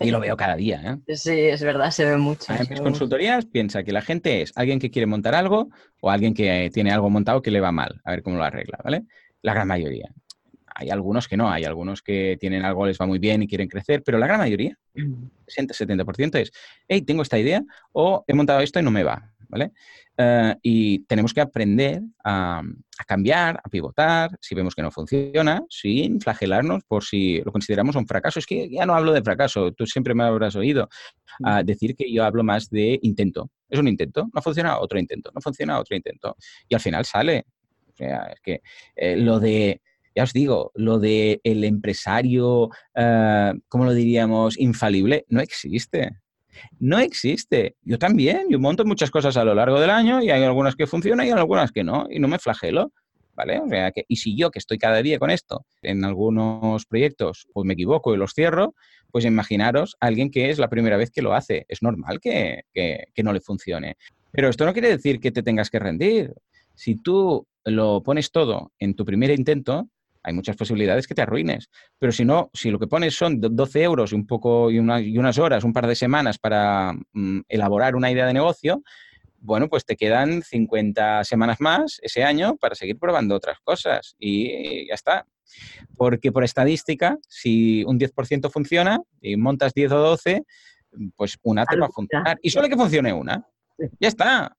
[0.01, 1.01] Y lo veo cada día.
[1.07, 1.17] ¿eh?
[1.17, 2.53] Sí, es verdad, se ve mucho.
[2.53, 6.35] En mis consultorías piensa que la gente es alguien que quiere montar algo o alguien
[6.35, 9.05] que tiene algo montado que le va mal, a ver cómo lo arregla, ¿vale?
[9.43, 10.11] La gran mayoría.
[10.75, 13.69] Hay algunos que no, hay algunos que tienen algo, les va muy bien y quieren
[13.69, 16.53] crecer, pero la gran mayoría, 60-70% es,
[16.87, 19.73] hey, tengo esta idea o he montado esto y no me va, ¿vale?
[20.19, 22.62] Eh, y tenemos que aprender a,
[23.07, 28.07] cambiar, a pivotar, si vemos que no funciona, sin flagelarnos por si lo consideramos un
[28.07, 28.38] fracaso.
[28.38, 30.88] Es que ya no hablo de fracaso, tú siempre me habrás oído
[31.64, 33.51] decir que yo hablo más de intento.
[33.69, 36.37] Es un intento, no funciona, otro intento, no funciona, otro intento.
[36.69, 37.45] Y al final sale.
[37.88, 38.61] O sea, es que
[38.95, 39.81] eh, lo de
[40.14, 44.59] ya os digo, lo de el empresario, uh, ¿cómo lo diríamos?
[44.59, 46.11] Infalible, no existe.
[46.79, 47.77] No existe.
[47.83, 50.87] Yo también, yo monto muchas cosas a lo largo del año y hay algunas que
[50.87, 52.92] funcionan y algunas que no, y no me flagelo.
[53.35, 53.59] ¿Vale?
[53.59, 57.47] O sea, que, y si yo que estoy cada día con esto, en algunos proyectos,
[57.53, 58.75] pues me equivoco y los cierro,
[59.11, 61.66] pues imaginaros a alguien que es la primera vez que lo hace.
[61.69, 63.97] Es normal que, que no le funcione.
[64.33, 66.33] Pero esto no quiere decir que te tengas que rendir.
[66.75, 69.90] Si tú lo pones todo en tu primer intento,
[70.27, 71.71] hay muchas posibilidades que te arruines.
[71.99, 75.39] Pero si no, si lo que pones son 12 euros y un poco y, unas
[75.39, 78.83] horas, un par de semanas para mm, elaborar una idea de negocio,
[79.39, 84.89] bueno, pues te quedan 50 semanas más ese año para seguir probando otras cosas y
[84.89, 85.27] ya está.
[85.97, 90.43] Porque por estadística, si un 10% funciona y montas 10 o 12,
[91.15, 92.37] pues una te va a funcionar.
[92.43, 93.47] Y solo que funcione una.
[94.01, 94.57] Ya está.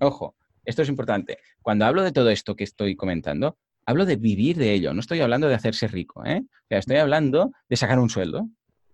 [0.00, 1.36] Ojo, esto es importante.
[1.60, 5.20] Cuando hablo de todo esto que estoy comentando, hablo de vivir de ello, no estoy
[5.20, 6.42] hablando de hacerse rico, ¿eh?
[6.68, 8.48] estoy hablando de sacar un sueldo,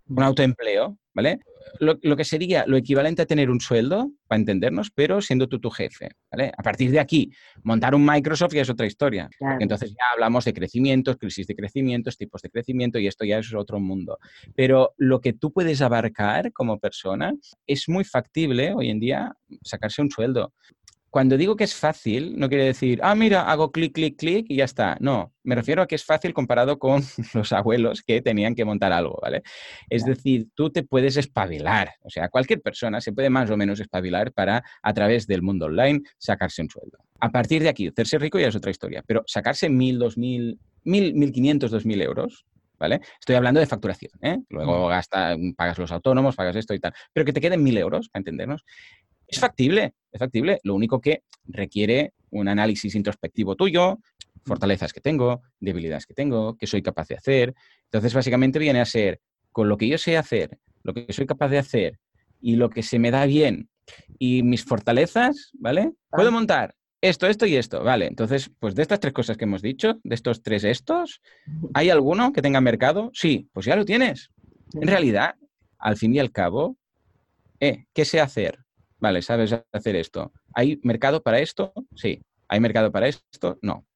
[0.09, 1.40] un autoempleo, ¿vale?
[1.81, 5.68] Lo, que sería lo equivalente a tener un sueldo, para entendernos, pero siendo tú tu
[5.70, 6.53] jefe, ¿vale?
[6.57, 7.31] A partir de aquí,
[7.64, 9.29] montar un Microsoft ya es otra historia.
[9.61, 13.53] Entonces ya hablamos de crecimientos, crisis de crecimientos, tipos de crecimiento y esto ya es
[13.53, 14.18] otro mundo.
[14.55, 17.35] Pero lo que tú puedes abarcar como persona
[17.66, 20.55] es muy factible hoy en día sacarse un sueldo
[21.17, 24.57] cuando digo que es fácil, no quiere decir, ah, mira, hago clic, clic, clic y
[24.57, 24.99] ya está.
[25.01, 27.03] No, me refiero a que es fácil comparado con
[27.33, 29.43] los abuelos que tenían que montar algo, ¿vale?
[29.89, 33.81] Es decir, tú te puedes espabilar, o sea, cualquier persona se puede más o menos
[33.81, 36.99] espabilar para, a través del mundo online, sacarse un sueldo.
[37.19, 40.59] A partir de aquí, hacerse rico ya es otra historia, pero sacarse mil, dos mil,
[40.85, 42.45] 1.000, 1.500, 2.000 euros,
[42.79, 43.01] ¿vale?
[43.19, 44.39] Estoy hablando de facturación, ¿eh?
[44.51, 46.93] Luego gasta, pagas los autónomos, pagas esto y tal.
[47.15, 48.65] Pero que te queden 1.000 euros, para entendernos.
[49.27, 50.61] Es factible, es factible.
[50.62, 53.99] Lo único que requiere un análisis introspectivo tuyo,
[54.45, 57.55] fortalezas que tengo, debilidades que tengo, que soy capaz de hacer.
[57.85, 59.21] Entonces, básicamente viene a ser,
[59.53, 61.99] con lo que yo sé hacer, lo que soy capaz de hacer
[62.41, 63.69] y lo que se me da bien
[64.19, 65.93] y mis fortalezas, ¿vale?
[66.11, 68.07] Puedo montar esto, esto y esto, ¿vale?
[68.07, 71.21] Entonces, pues de estas tres cosas que hemos dicho, de estos tres estos,
[71.75, 73.11] ¿hay alguno que tenga mercado?
[73.12, 74.31] Sí, pues ya lo tienes.
[74.75, 75.37] En realidad,
[75.79, 76.77] al fin y al cabo,
[77.61, 78.66] eh, ¿qué sé hacer?
[78.99, 80.33] Vale, sabes hacer esto.
[80.55, 81.73] ¿Hay mercado para esto?
[81.95, 82.23] Sí.
[82.49, 83.59] ¿Hay mercado para esto?
[83.63, 83.87] No.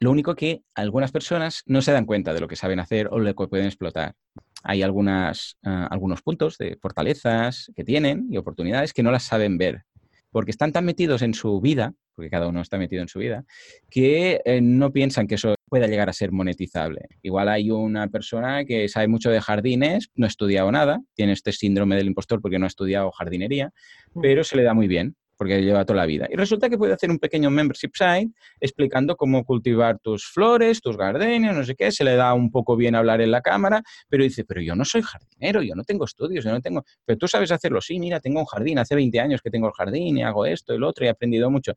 [0.00, 3.18] Lo único que algunas personas no se dan cuenta de lo que saben hacer o
[3.18, 4.14] lo que pueden explotar.
[4.62, 9.58] Hay algunas, ah, algunos puntos de fortalezas que tienen y oportunidades que no las saben
[9.58, 9.82] ver,
[10.30, 13.44] porque están tan metidos en su vida, porque cada uno está metido en su vida,
[13.90, 17.08] que eh, no piensan que eso pueda llegar a ser monetizable.
[17.22, 21.52] Igual hay una persona que sabe mucho de jardines, no ha estudiado nada, tiene este
[21.52, 23.72] síndrome del impostor porque no ha estudiado jardinería,
[24.14, 24.20] mm.
[24.20, 26.26] pero se le da muy bien porque lleva toda la vida.
[26.30, 30.96] Y resulta que puede hacer un pequeño membership site explicando cómo cultivar tus flores, tus
[30.96, 34.24] gardenias, no sé qué, se le da un poco bien hablar en la cámara, pero
[34.24, 37.28] dice, pero yo no soy jardinero, yo no tengo estudios, yo no tengo, pero tú
[37.28, 40.24] sabes hacerlo, sí, mira, tengo un jardín, hace 20 años que tengo el jardín y
[40.24, 41.74] hago esto y lo otro y he aprendido mucho.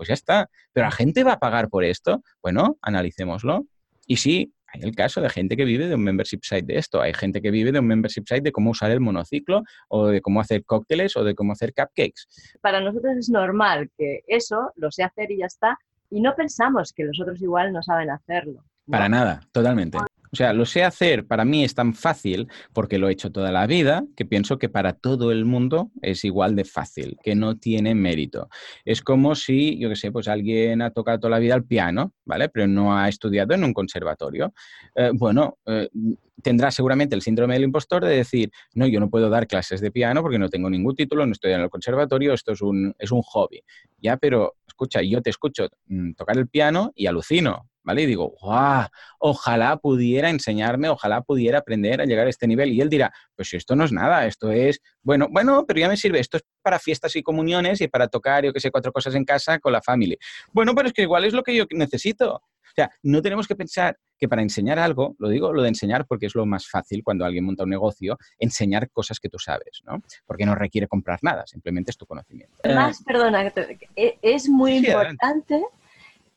[0.00, 2.22] Pues ya está, pero la gente va a pagar por esto.
[2.40, 3.66] Bueno, analicémoslo.
[4.06, 7.02] Y sí, hay el caso de gente que vive de un membership site de esto.
[7.02, 10.22] Hay gente que vive de un membership site de cómo usar el monociclo o de
[10.22, 12.28] cómo hacer cócteles o de cómo hacer cupcakes.
[12.62, 15.78] Para nosotros es normal que eso lo sé hacer y ya está.
[16.08, 18.64] Y no pensamos que los otros igual no saben hacerlo.
[18.88, 19.98] Para nada, totalmente.
[20.32, 23.50] O sea, lo sé hacer, para mí es tan fácil porque lo he hecho toda
[23.50, 27.56] la vida que pienso que para todo el mundo es igual de fácil, que no
[27.56, 28.48] tiene mérito.
[28.84, 32.14] Es como si, yo qué sé, pues alguien ha tocado toda la vida el piano,
[32.24, 32.48] ¿vale?
[32.48, 34.54] Pero no ha estudiado en un conservatorio.
[34.94, 35.88] Eh, bueno, eh,
[36.42, 39.90] tendrá seguramente el síndrome del impostor de decir, no, yo no puedo dar clases de
[39.90, 43.10] piano porque no tengo ningún título, no estoy en el conservatorio, esto es un, es
[43.10, 43.62] un hobby.
[43.98, 48.02] Ya, pero escucha, yo te escucho mm, tocar el piano y alucino, ¿vale?
[48.02, 48.86] Y digo, ¡guau!
[49.18, 52.72] Ojalá pudiera enseñarme, ojalá pudiera aprender a llegar a este nivel.
[52.72, 55.96] Y él dirá, pues esto no es nada, esto es, bueno, bueno, pero ya me
[55.96, 59.14] sirve, esto es para fiestas y comuniones y para tocar, yo que sé, cuatro cosas
[59.14, 60.16] en casa con la familia.
[60.52, 62.42] Bueno, pero es que igual es lo que yo necesito.
[62.70, 66.06] O sea, no tenemos que pensar que para enseñar algo, lo digo lo de enseñar
[66.06, 69.82] porque es lo más fácil cuando alguien monta un negocio, enseñar cosas que tú sabes,
[69.84, 70.02] ¿no?
[70.26, 72.58] Porque no requiere comprar nada, simplemente es tu conocimiento.
[72.62, 73.52] Además, perdona,
[73.96, 75.64] e, es muy importante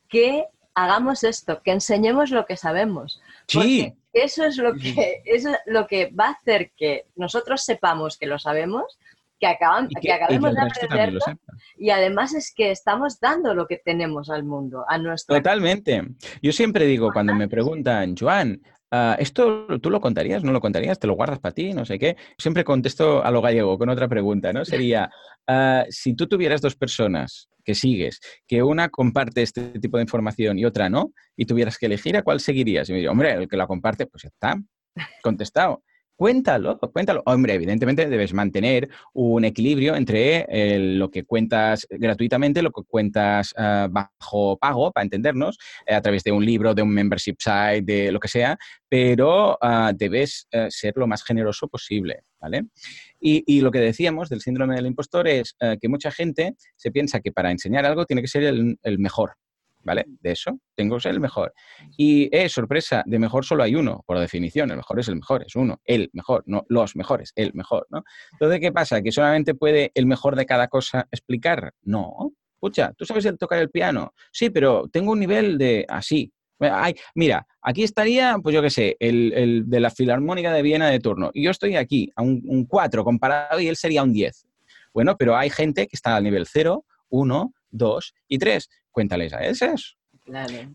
[0.08, 0.46] que
[0.76, 3.22] hagamos esto, que enseñemos lo que sabemos.
[3.48, 3.94] Sí.
[4.12, 8.38] Eso es lo que, es lo que va a hacer que nosotros sepamos que lo
[8.38, 9.00] sabemos,
[9.40, 11.20] que, acaban, que, acabemos de aprenderlo.
[11.78, 15.36] Y además es que estamos dando lo que tenemos al mundo, a nuestro.
[15.36, 16.04] Totalmente.
[16.42, 18.62] Yo siempre digo, cuando me preguntan, Joan,
[18.96, 20.44] Ah, ¿Esto tú lo contarías?
[20.44, 21.00] ¿No lo contarías?
[21.00, 21.74] ¿Te lo guardas para ti?
[21.74, 22.16] No sé qué.
[22.38, 24.66] Siempre contesto a lo gallego con otra pregunta, ¿no?
[24.66, 25.10] Sería,
[25.48, 30.60] ah, si tú tuvieras dos personas que sigues, que una comparte este tipo de información
[30.60, 32.88] y otra no, y tuvieras que elegir, ¿a cuál seguirías?
[32.88, 34.62] Y me diría, hombre, el que la comparte, pues ya está,
[35.24, 35.82] contestado.
[36.16, 37.24] Cuéntalo, cuéntalo.
[37.26, 43.54] Hombre, evidentemente debes mantener un equilibrio entre eh, lo que cuentas gratuitamente, lo que cuentas
[43.58, 47.82] ah, bajo pago, para entendernos, eh, a través de un libro, de un membership site,
[47.82, 48.56] de lo que sea,
[48.88, 52.66] pero ah, debes eh, ser lo más generoso posible, ¿vale?
[53.20, 57.32] Y, lo que decíamos del síndrome del impostor es que mucha gente se piensa que
[57.32, 59.38] para enseñar algo tiene que ser el mejor,
[59.84, 60.06] ¿vale?
[60.08, 61.54] De eso tengo que ser el mejor.
[61.98, 65.44] Y, eh, sorpresa, de mejor solo hay uno, por definición, el mejor es el mejor,
[65.46, 68.04] es uno, el mejor, no los mejores, el mejor, ¿no?
[68.34, 69.02] Entonces, ¿qué pasa?
[69.02, 71.74] ¿Que solamente puede el mejor de cada cosa explicar?
[71.84, 72.34] No.
[72.56, 74.14] Escucha, ¿tú sabes tocar el piano?
[74.32, 76.32] Sí, pero tengo un nivel de así.
[76.60, 81.00] Ay, mira, aquí estaría, pues yo qué sé, el, de la Filarmónica de Viena de
[81.00, 81.30] turno.
[81.34, 84.46] Y yo estoy aquí, a un 4 comparado, y él sería un 10.
[84.94, 89.44] Bueno, pero hay gente que está al nivel 0, 1, 2 y 3 cuéntales a
[89.44, 89.98] esos.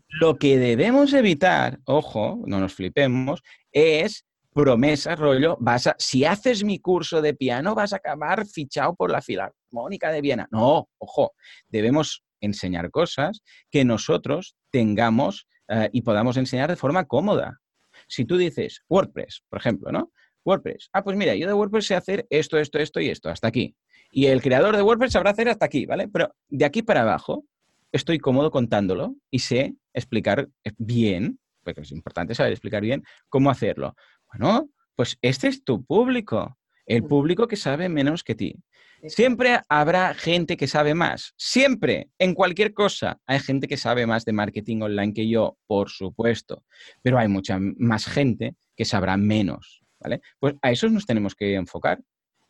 [0.09, 6.63] Lo que debemos evitar, ojo, no nos flipemos, es promesa, rollo, vas a, si haces
[6.63, 10.47] mi curso de piano vas a acabar fichado por la Filarmónica de Viena.
[10.51, 11.33] No, ojo,
[11.67, 17.59] debemos enseñar cosas que nosotros tengamos eh, y podamos enseñar de forma cómoda.
[18.07, 20.11] Si tú dices WordPress, por ejemplo, ¿no?
[20.45, 20.89] WordPress.
[20.93, 23.75] Ah, pues mira, yo de WordPress sé hacer esto, esto, esto y esto, hasta aquí.
[24.11, 26.07] Y el creador de WordPress sabrá hacer hasta aquí, ¿vale?
[26.07, 27.45] Pero de aquí para abajo,
[27.91, 33.95] estoy cómodo contándolo y sé explicar bien, porque es importante saber explicar bien cómo hacerlo.
[34.31, 36.57] Bueno, pues este es tu público.
[36.85, 38.55] el público que sabe menos que ti.
[39.07, 41.33] Siempre habrá gente que sabe más.
[41.37, 45.89] Siempre, en cualquier cosa, hay gente que sabe más de marketing online que yo, por
[45.89, 46.63] supuesto.
[47.03, 49.83] Pero hay mucha más gente que sabrá menos.
[49.99, 50.21] ¿vale?
[50.39, 52.01] Pues a eso nos tenemos que enfocar.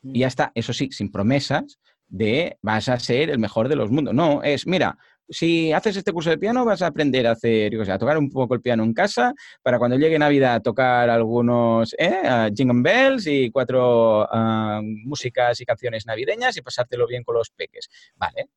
[0.03, 3.91] Y ya está, eso sí, sin promesas de vas a ser el mejor de los
[3.91, 4.13] mundos.
[4.13, 4.97] No, es, mira,
[5.29, 8.29] si haces este curso de piano, vas a aprender a hacer, yo a tocar un
[8.29, 12.49] poco el piano en casa para cuando llegue Navidad tocar algunos ¿eh?
[12.55, 17.89] jingle bells y cuatro ah, músicas y canciones navideñas y pasártelo bien con los peques.
[18.15, 18.49] Vale,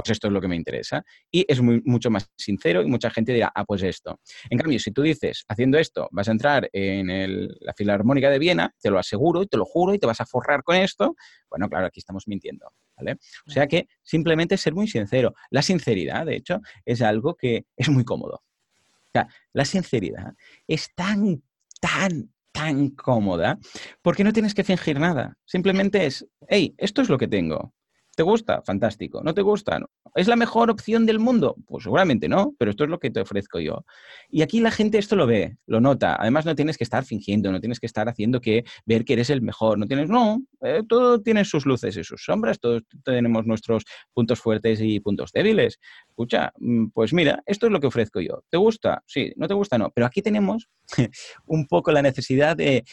[0.00, 1.04] pues esto es lo que me interesa.
[1.30, 4.20] Y es mucho más sincero y mucha gente dirá, ah, pues esto.
[4.48, 8.74] En cambio, si tú dices, haciendo esto, vas a entrar en la Filarmónica de Viena,
[8.80, 11.14] te lo aseguro y te lo juro y te vas a forrar con esto,
[11.48, 12.72] bueno, claro, aquí estamos mintiendo.
[12.96, 13.18] ¿vale?
[13.46, 15.34] O sea que simplemente ser muy sincero.
[15.50, 18.34] La sinceridad, de hecho, es algo que es muy cómodo.
[18.34, 20.34] O sea, la sinceridad
[20.68, 21.42] es tan,
[21.80, 23.58] tan, tan cómoda
[24.02, 25.36] porque no tienes que fingir nada.
[25.44, 27.74] Simplemente es, hey, esto es lo que tengo.
[28.16, 28.62] ¿Te gusta?
[28.62, 29.22] Fantástico.
[29.22, 29.78] ¿No te gusta?
[30.14, 31.56] ¿Es la mejor opción del mundo?
[31.66, 33.84] Pues seguramente no, pero esto es lo que te ofrezco yo.
[34.28, 36.16] Y aquí la gente esto lo ve, lo nota.
[36.18, 39.30] Además, no tienes que estar fingiendo, no tienes que estar haciendo que ver que eres
[39.30, 39.78] el mejor.
[39.78, 44.40] No tienes, no, eh, todo tiene sus luces y sus sombras, todos tenemos nuestros puntos
[44.40, 45.78] fuertes y puntos débiles.
[46.20, 48.44] Escucha, mm, pues mira, esto es lo que ofrezco yo.
[48.50, 49.02] ¿Te gusta?
[49.06, 49.88] Sí, no te gusta, no.
[49.88, 50.68] Pero aquí tenemos
[51.46, 52.84] un poco la necesidad de,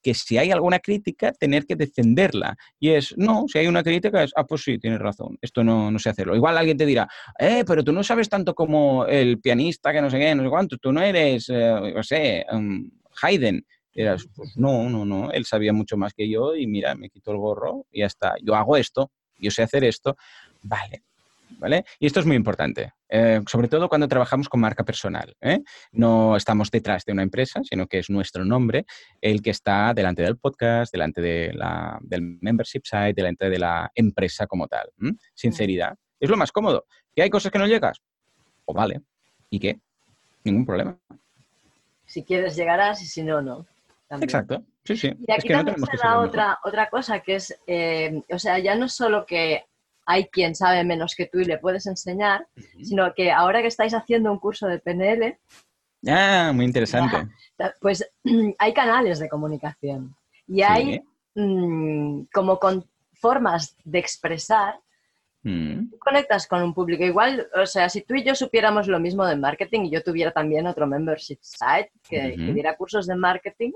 [0.00, 2.56] que si hay alguna crítica, tener que defenderla.
[2.78, 5.90] Y es, no, si hay una crítica, es, ah, pues sí, tienes razón, esto no,
[5.90, 6.36] no sé hacerlo.
[6.36, 7.08] Igual alguien te dirá,
[7.40, 10.48] eh, pero tú no sabes tanto como el pianista que no sé qué, no sé
[10.48, 12.88] cuánto, tú no eres, eh, no sé, um,
[13.20, 13.66] Haydn.
[13.92, 17.38] Pues no, no, no, él sabía mucho más que yo y mira, me quito el
[17.38, 18.36] gorro y ya está.
[18.42, 20.16] Yo hago esto, yo sé hacer esto,
[20.62, 21.02] vale,
[21.58, 21.84] ¿vale?
[21.98, 25.34] Y esto es muy importante, eh, sobre todo cuando trabajamos con marca personal.
[25.40, 25.60] ¿eh?
[25.92, 28.86] No estamos detrás de una empresa, sino que es nuestro nombre
[29.20, 33.90] el que está delante del podcast, delante de la, del membership site, delante de la
[33.94, 34.90] empresa como tal.
[35.34, 35.94] Sinceridad.
[36.20, 36.86] Es lo más cómodo.
[37.14, 38.00] ¿Que hay cosas que no llegas?
[38.64, 39.02] O pues vale.
[39.50, 39.78] ¿Y qué?
[40.44, 40.98] Ningún problema.
[42.06, 43.66] Si quieres llegarás y si no, no.
[44.20, 44.64] Exacto.
[44.84, 45.12] Sí, sí.
[45.26, 48.88] Y aquí también se da otra, otra cosa que es, eh, o sea, ya no
[48.88, 49.64] solo que
[50.06, 52.46] hay quien sabe menos que tú y le puedes enseñar,
[52.82, 55.38] sino que ahora que estáis haciendo un curso de PNL...
[56.06, 57.28] Ah, muy interesante.
[57.80, 58.06] pues
[58.58, 60.14] hay canales de comunicación
[60.46, 61.02] y hay
[61.34, 62.84] mm, como con
[63.14, 64.78] formas de expresar
[65.42, 65.94] mm.
[65.98, 67.04] conectas con un público.
[67.04, 70.30] Igual, o sea, si tú y yo supiéramos lo mismo de marketing y yo tuviera
[70.30, 73.72] también otro membership site que, que diera cursos de marketing,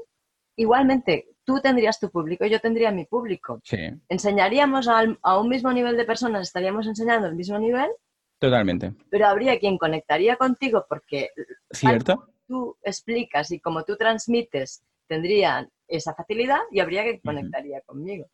[0.56, 3.62] igualmente tú tendrías tu público y yo tendría mi público.
[4.10, 6.42] ¿Enseñaríamos a un mismo nivel de personas?
[6.42, 7.88] ¿Estaríamos enseñando al mismo nivel?
[8.38, 8.92] Totalmente.
[9.08, 11.30] Pero habría quien conectaría contigo porque
[11.70, 12.28] ¿Cierto?
[12.46, 18.26] tú explicas y como tú transmites tendrían esa facilidad y habría quien conectaría conmigo.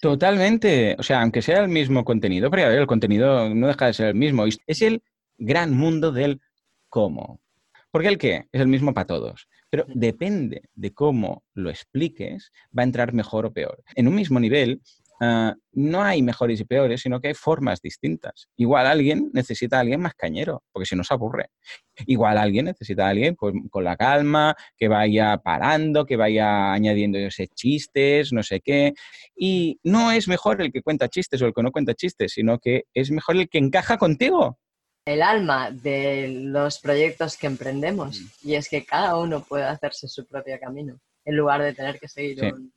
[0.00, 0.94] Totalmente.
[0.96, 4.14] O sea, aunque sea el mismo contenido, pero el contenido no deja de ser el
[4.14, 4.44] mismo.
[4.68, 5.02] Es el
[5.38, 6.40] gran mundo del
[6.88, 7.40] cómo.
[7.94, 9.46] Porque el qué es el mismo para todos.
[9.70, 13.84] Pero depende de cómo lo expliques, va a entrar mejor o peor.
[13.94, 14.82] En un mismo nivel,
[15.20, 18.48] ah, no hay mejores y peores, sino que hay formas distintas.
[18.56, 21.50] Igual alguien necesita a alguien más cañero, porque si no se aburre.
[22.04, 27.20] Igual alguien necesita a alguien pues, con la calma, que vaya parando, que vaya añadiendo
[27.54, 28.94] chistes, no sé qué.
[29.36, 32.58] Y no es mejor el que cuenta chistes o el que no cuenta chistes, sino
[32.58, 34.58] que es mejor el que encaja contigo
[35.04, 38.48] el alma de los proyectos que emprendemos mm.
[38.48, 42.08] y es que cada uno puede hacerse su propio camino en lugar de tener que
[42.08, 42.46] seguir sí.
[42.46, 42.72] un...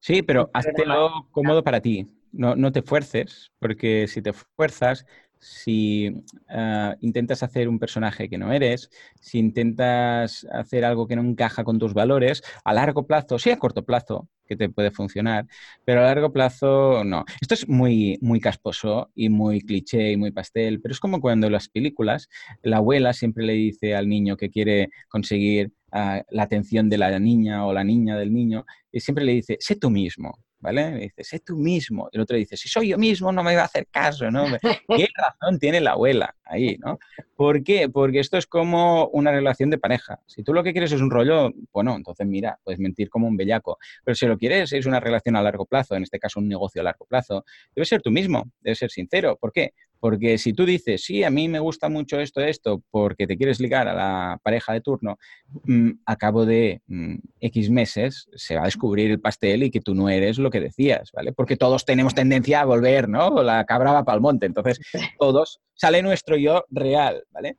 [0.00, 2.06] Sí, pero hazlo cómodo para ti.
[2.32, 5.06] No, no te fuerces, porque si te fuerzas,
[5.38, 11.22] si ah, intentas hacer un personaje que no eres, si intentas hacer algo que no
[11.22, 15.46] encaja con tus valores, a largo plazo, sí a corto plazo, que te puede funcionar,
[15.84, 17.24] pero a largo plazo no.
[17.40, 21.46] Esto es muy, muy casposo y muy cliché y muy pastel, pero es como cuando
[21.46, 22.28] en las películas
[22.62, 27.18] la abuela siempre le dice al niño que quiere conseguir ah, la atención de la
[27.18, 30.38] niña o la niña del niño y siempre le dice, sé tú mismo.
[30.66, 30.90] ¿Vale?
[30.90, 32.08] Le dice, sé tú mismo.
[32.10, 34.46] Y el otro dice, si soy yo mismo no me va a hacer caso, ¿no?
[34.60, 36.98] ¿Qué razón tiene la abuela ahí, ¿no?
[37.36, 37.88] ¿Por qué?
[37.88, 40.18] Porque esto es como una relación de pareja.
[40.26, 43.36] Si tú lo que quieres es un rollo, bueno, entonces mira, puedes mentir como un
[43.36, 43.78] bellaco.
[44.04, 46.80] Pero si lo quieres es una relación a largo plazo, en este caso un negocio
[46.80, 49.36] a largo plazo, debes ser tú mismo, debes ser sincero.
[49.40, 49.72] ¿Por qué?
[50.06, 53.58] Porque si tú dices, sí, a mí me gusta mucho esto, esto, porque te quieres
[53.58, 55.18] ligar a la pareja de turno,
[55.64, 59.80] mm, a cabo de mm, X meses se va a descubrir el pastel y que
[59.80, 61.32] tú no eres lo que decías, ¿vale?
[61.32, 63.42] Porque todos tenemos tendencia a volver, ¿no?
[63.42, 64.46] La cabra va para el monte.
[64.46, 64.78] Entonces,
[65.18, 67.56] todos sale nuestro yo real, ¿vale?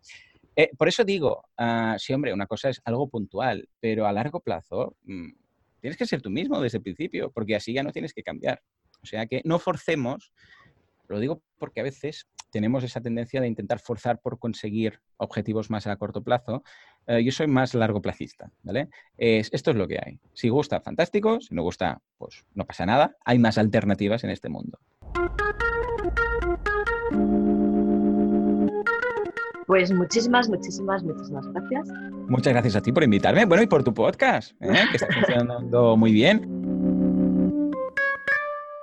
[0.56, 4.40] Eh, por eso digo, uh, sí, hombre, una cosa es algo puntual, pero a largo
[4.40, 5.32] plazo, mm,
[5.80, 8.62] Tienes que ser tú mismo desde el principio, porque así ya no tienes que cambiar.
[9.02, 10.34] O sea que no forcemos,
[11.08, 15.88] lo digo porque a veces tenemos esa tendencia de intentar forzar por conseguir objetivos más
[15.88, 16.64] a corto plazo.
[17.06, 18.90] Eh, yo soy más largo placista, ¿vale?
[19.18, 20.20] esto es lo que hay.
[20.34, 21.40] Si gusta, fantástico.
[21.42, 23.16] Si no gusta, pues no pasa nada.
[23.26, 24.80] Hay más alternativas en este mundo.
[29.68, 31.90] Pues muchísimas, muchísimas, muchísimas gracias.
[32.30, 33.46] Muchas gracias a ti por invitarme.
[33.46, 34.74] Bueno, y por tu podcast, ¿eh?
[34.92, 36.77] que está funcionando muy bien.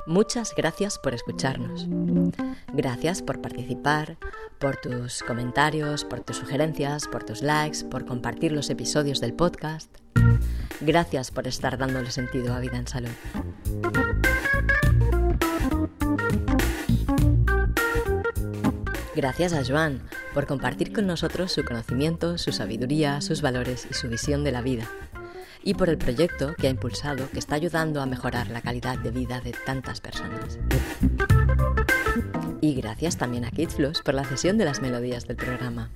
[0.06, 1.86] Muchas gracias por escucharnos.
[2.72, 4.18] Gracias por participar,
[4.58, 9.90] por tus comentarios, por tus sugerencias, por tus likes, por compartir los episodios del podcast.
[10.80, 13.10] Gracias por estar dándole sentido a Vida en Salud.
[19.16, 20.02] Gracias a Joan
[20.34, 24.60] por compartir con nosotros su conocimiento, su sabiduría, sus valores y su visión de la
[24.60, 24.86] vida.
[25.64, 29.10] Y por el proyecto que ha impulsado que está ayudando a mejorar la calidad de
[29.10, 30.58] vida de tantas personas.
[32.60, 35.90] Y gracias también a Kidsflows por la cesión de las melodías del programa.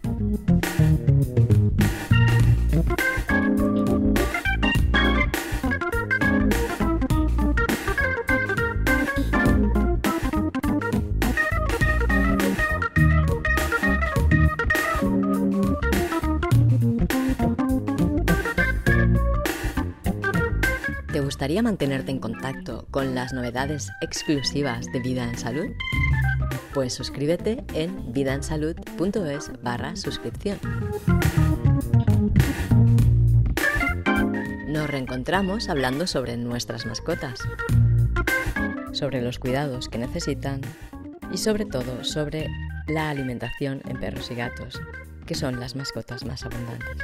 [21.48, 25.68] Gustaría mantenerte en contacto con las novedades exclusivas de Vida en Salud?
[26.74, 30.58] Pues suscríbete en vidaensalud.es barra suscripción.
[34.66, 37.38] Nos reencontramos hablando sobre nuestras mascotas,
[38.92, 40.60] sobre los cuidados que necesitan
[41.32, 42.46] y sobre todo sobre
[42.88, 44.82] la alimentación en perros y gatos,
[45.28, 46.96] que son las mascotas más abundantes.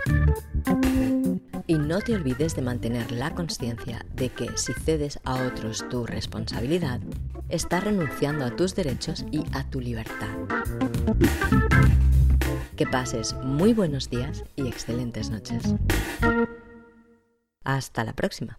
[1.66, 6.06] Y no te olvides de mantener la conciencia de que si cedes a otros tu
[6.06, 7.00] responsabilidad,
[7.50, 10.30] estás renunciando a tus derechos y a tu libertad.
[12.76, 15.74] Que pases muy buenos días y excelentes noches.
[17.62, 18.58] Hasta la próxima.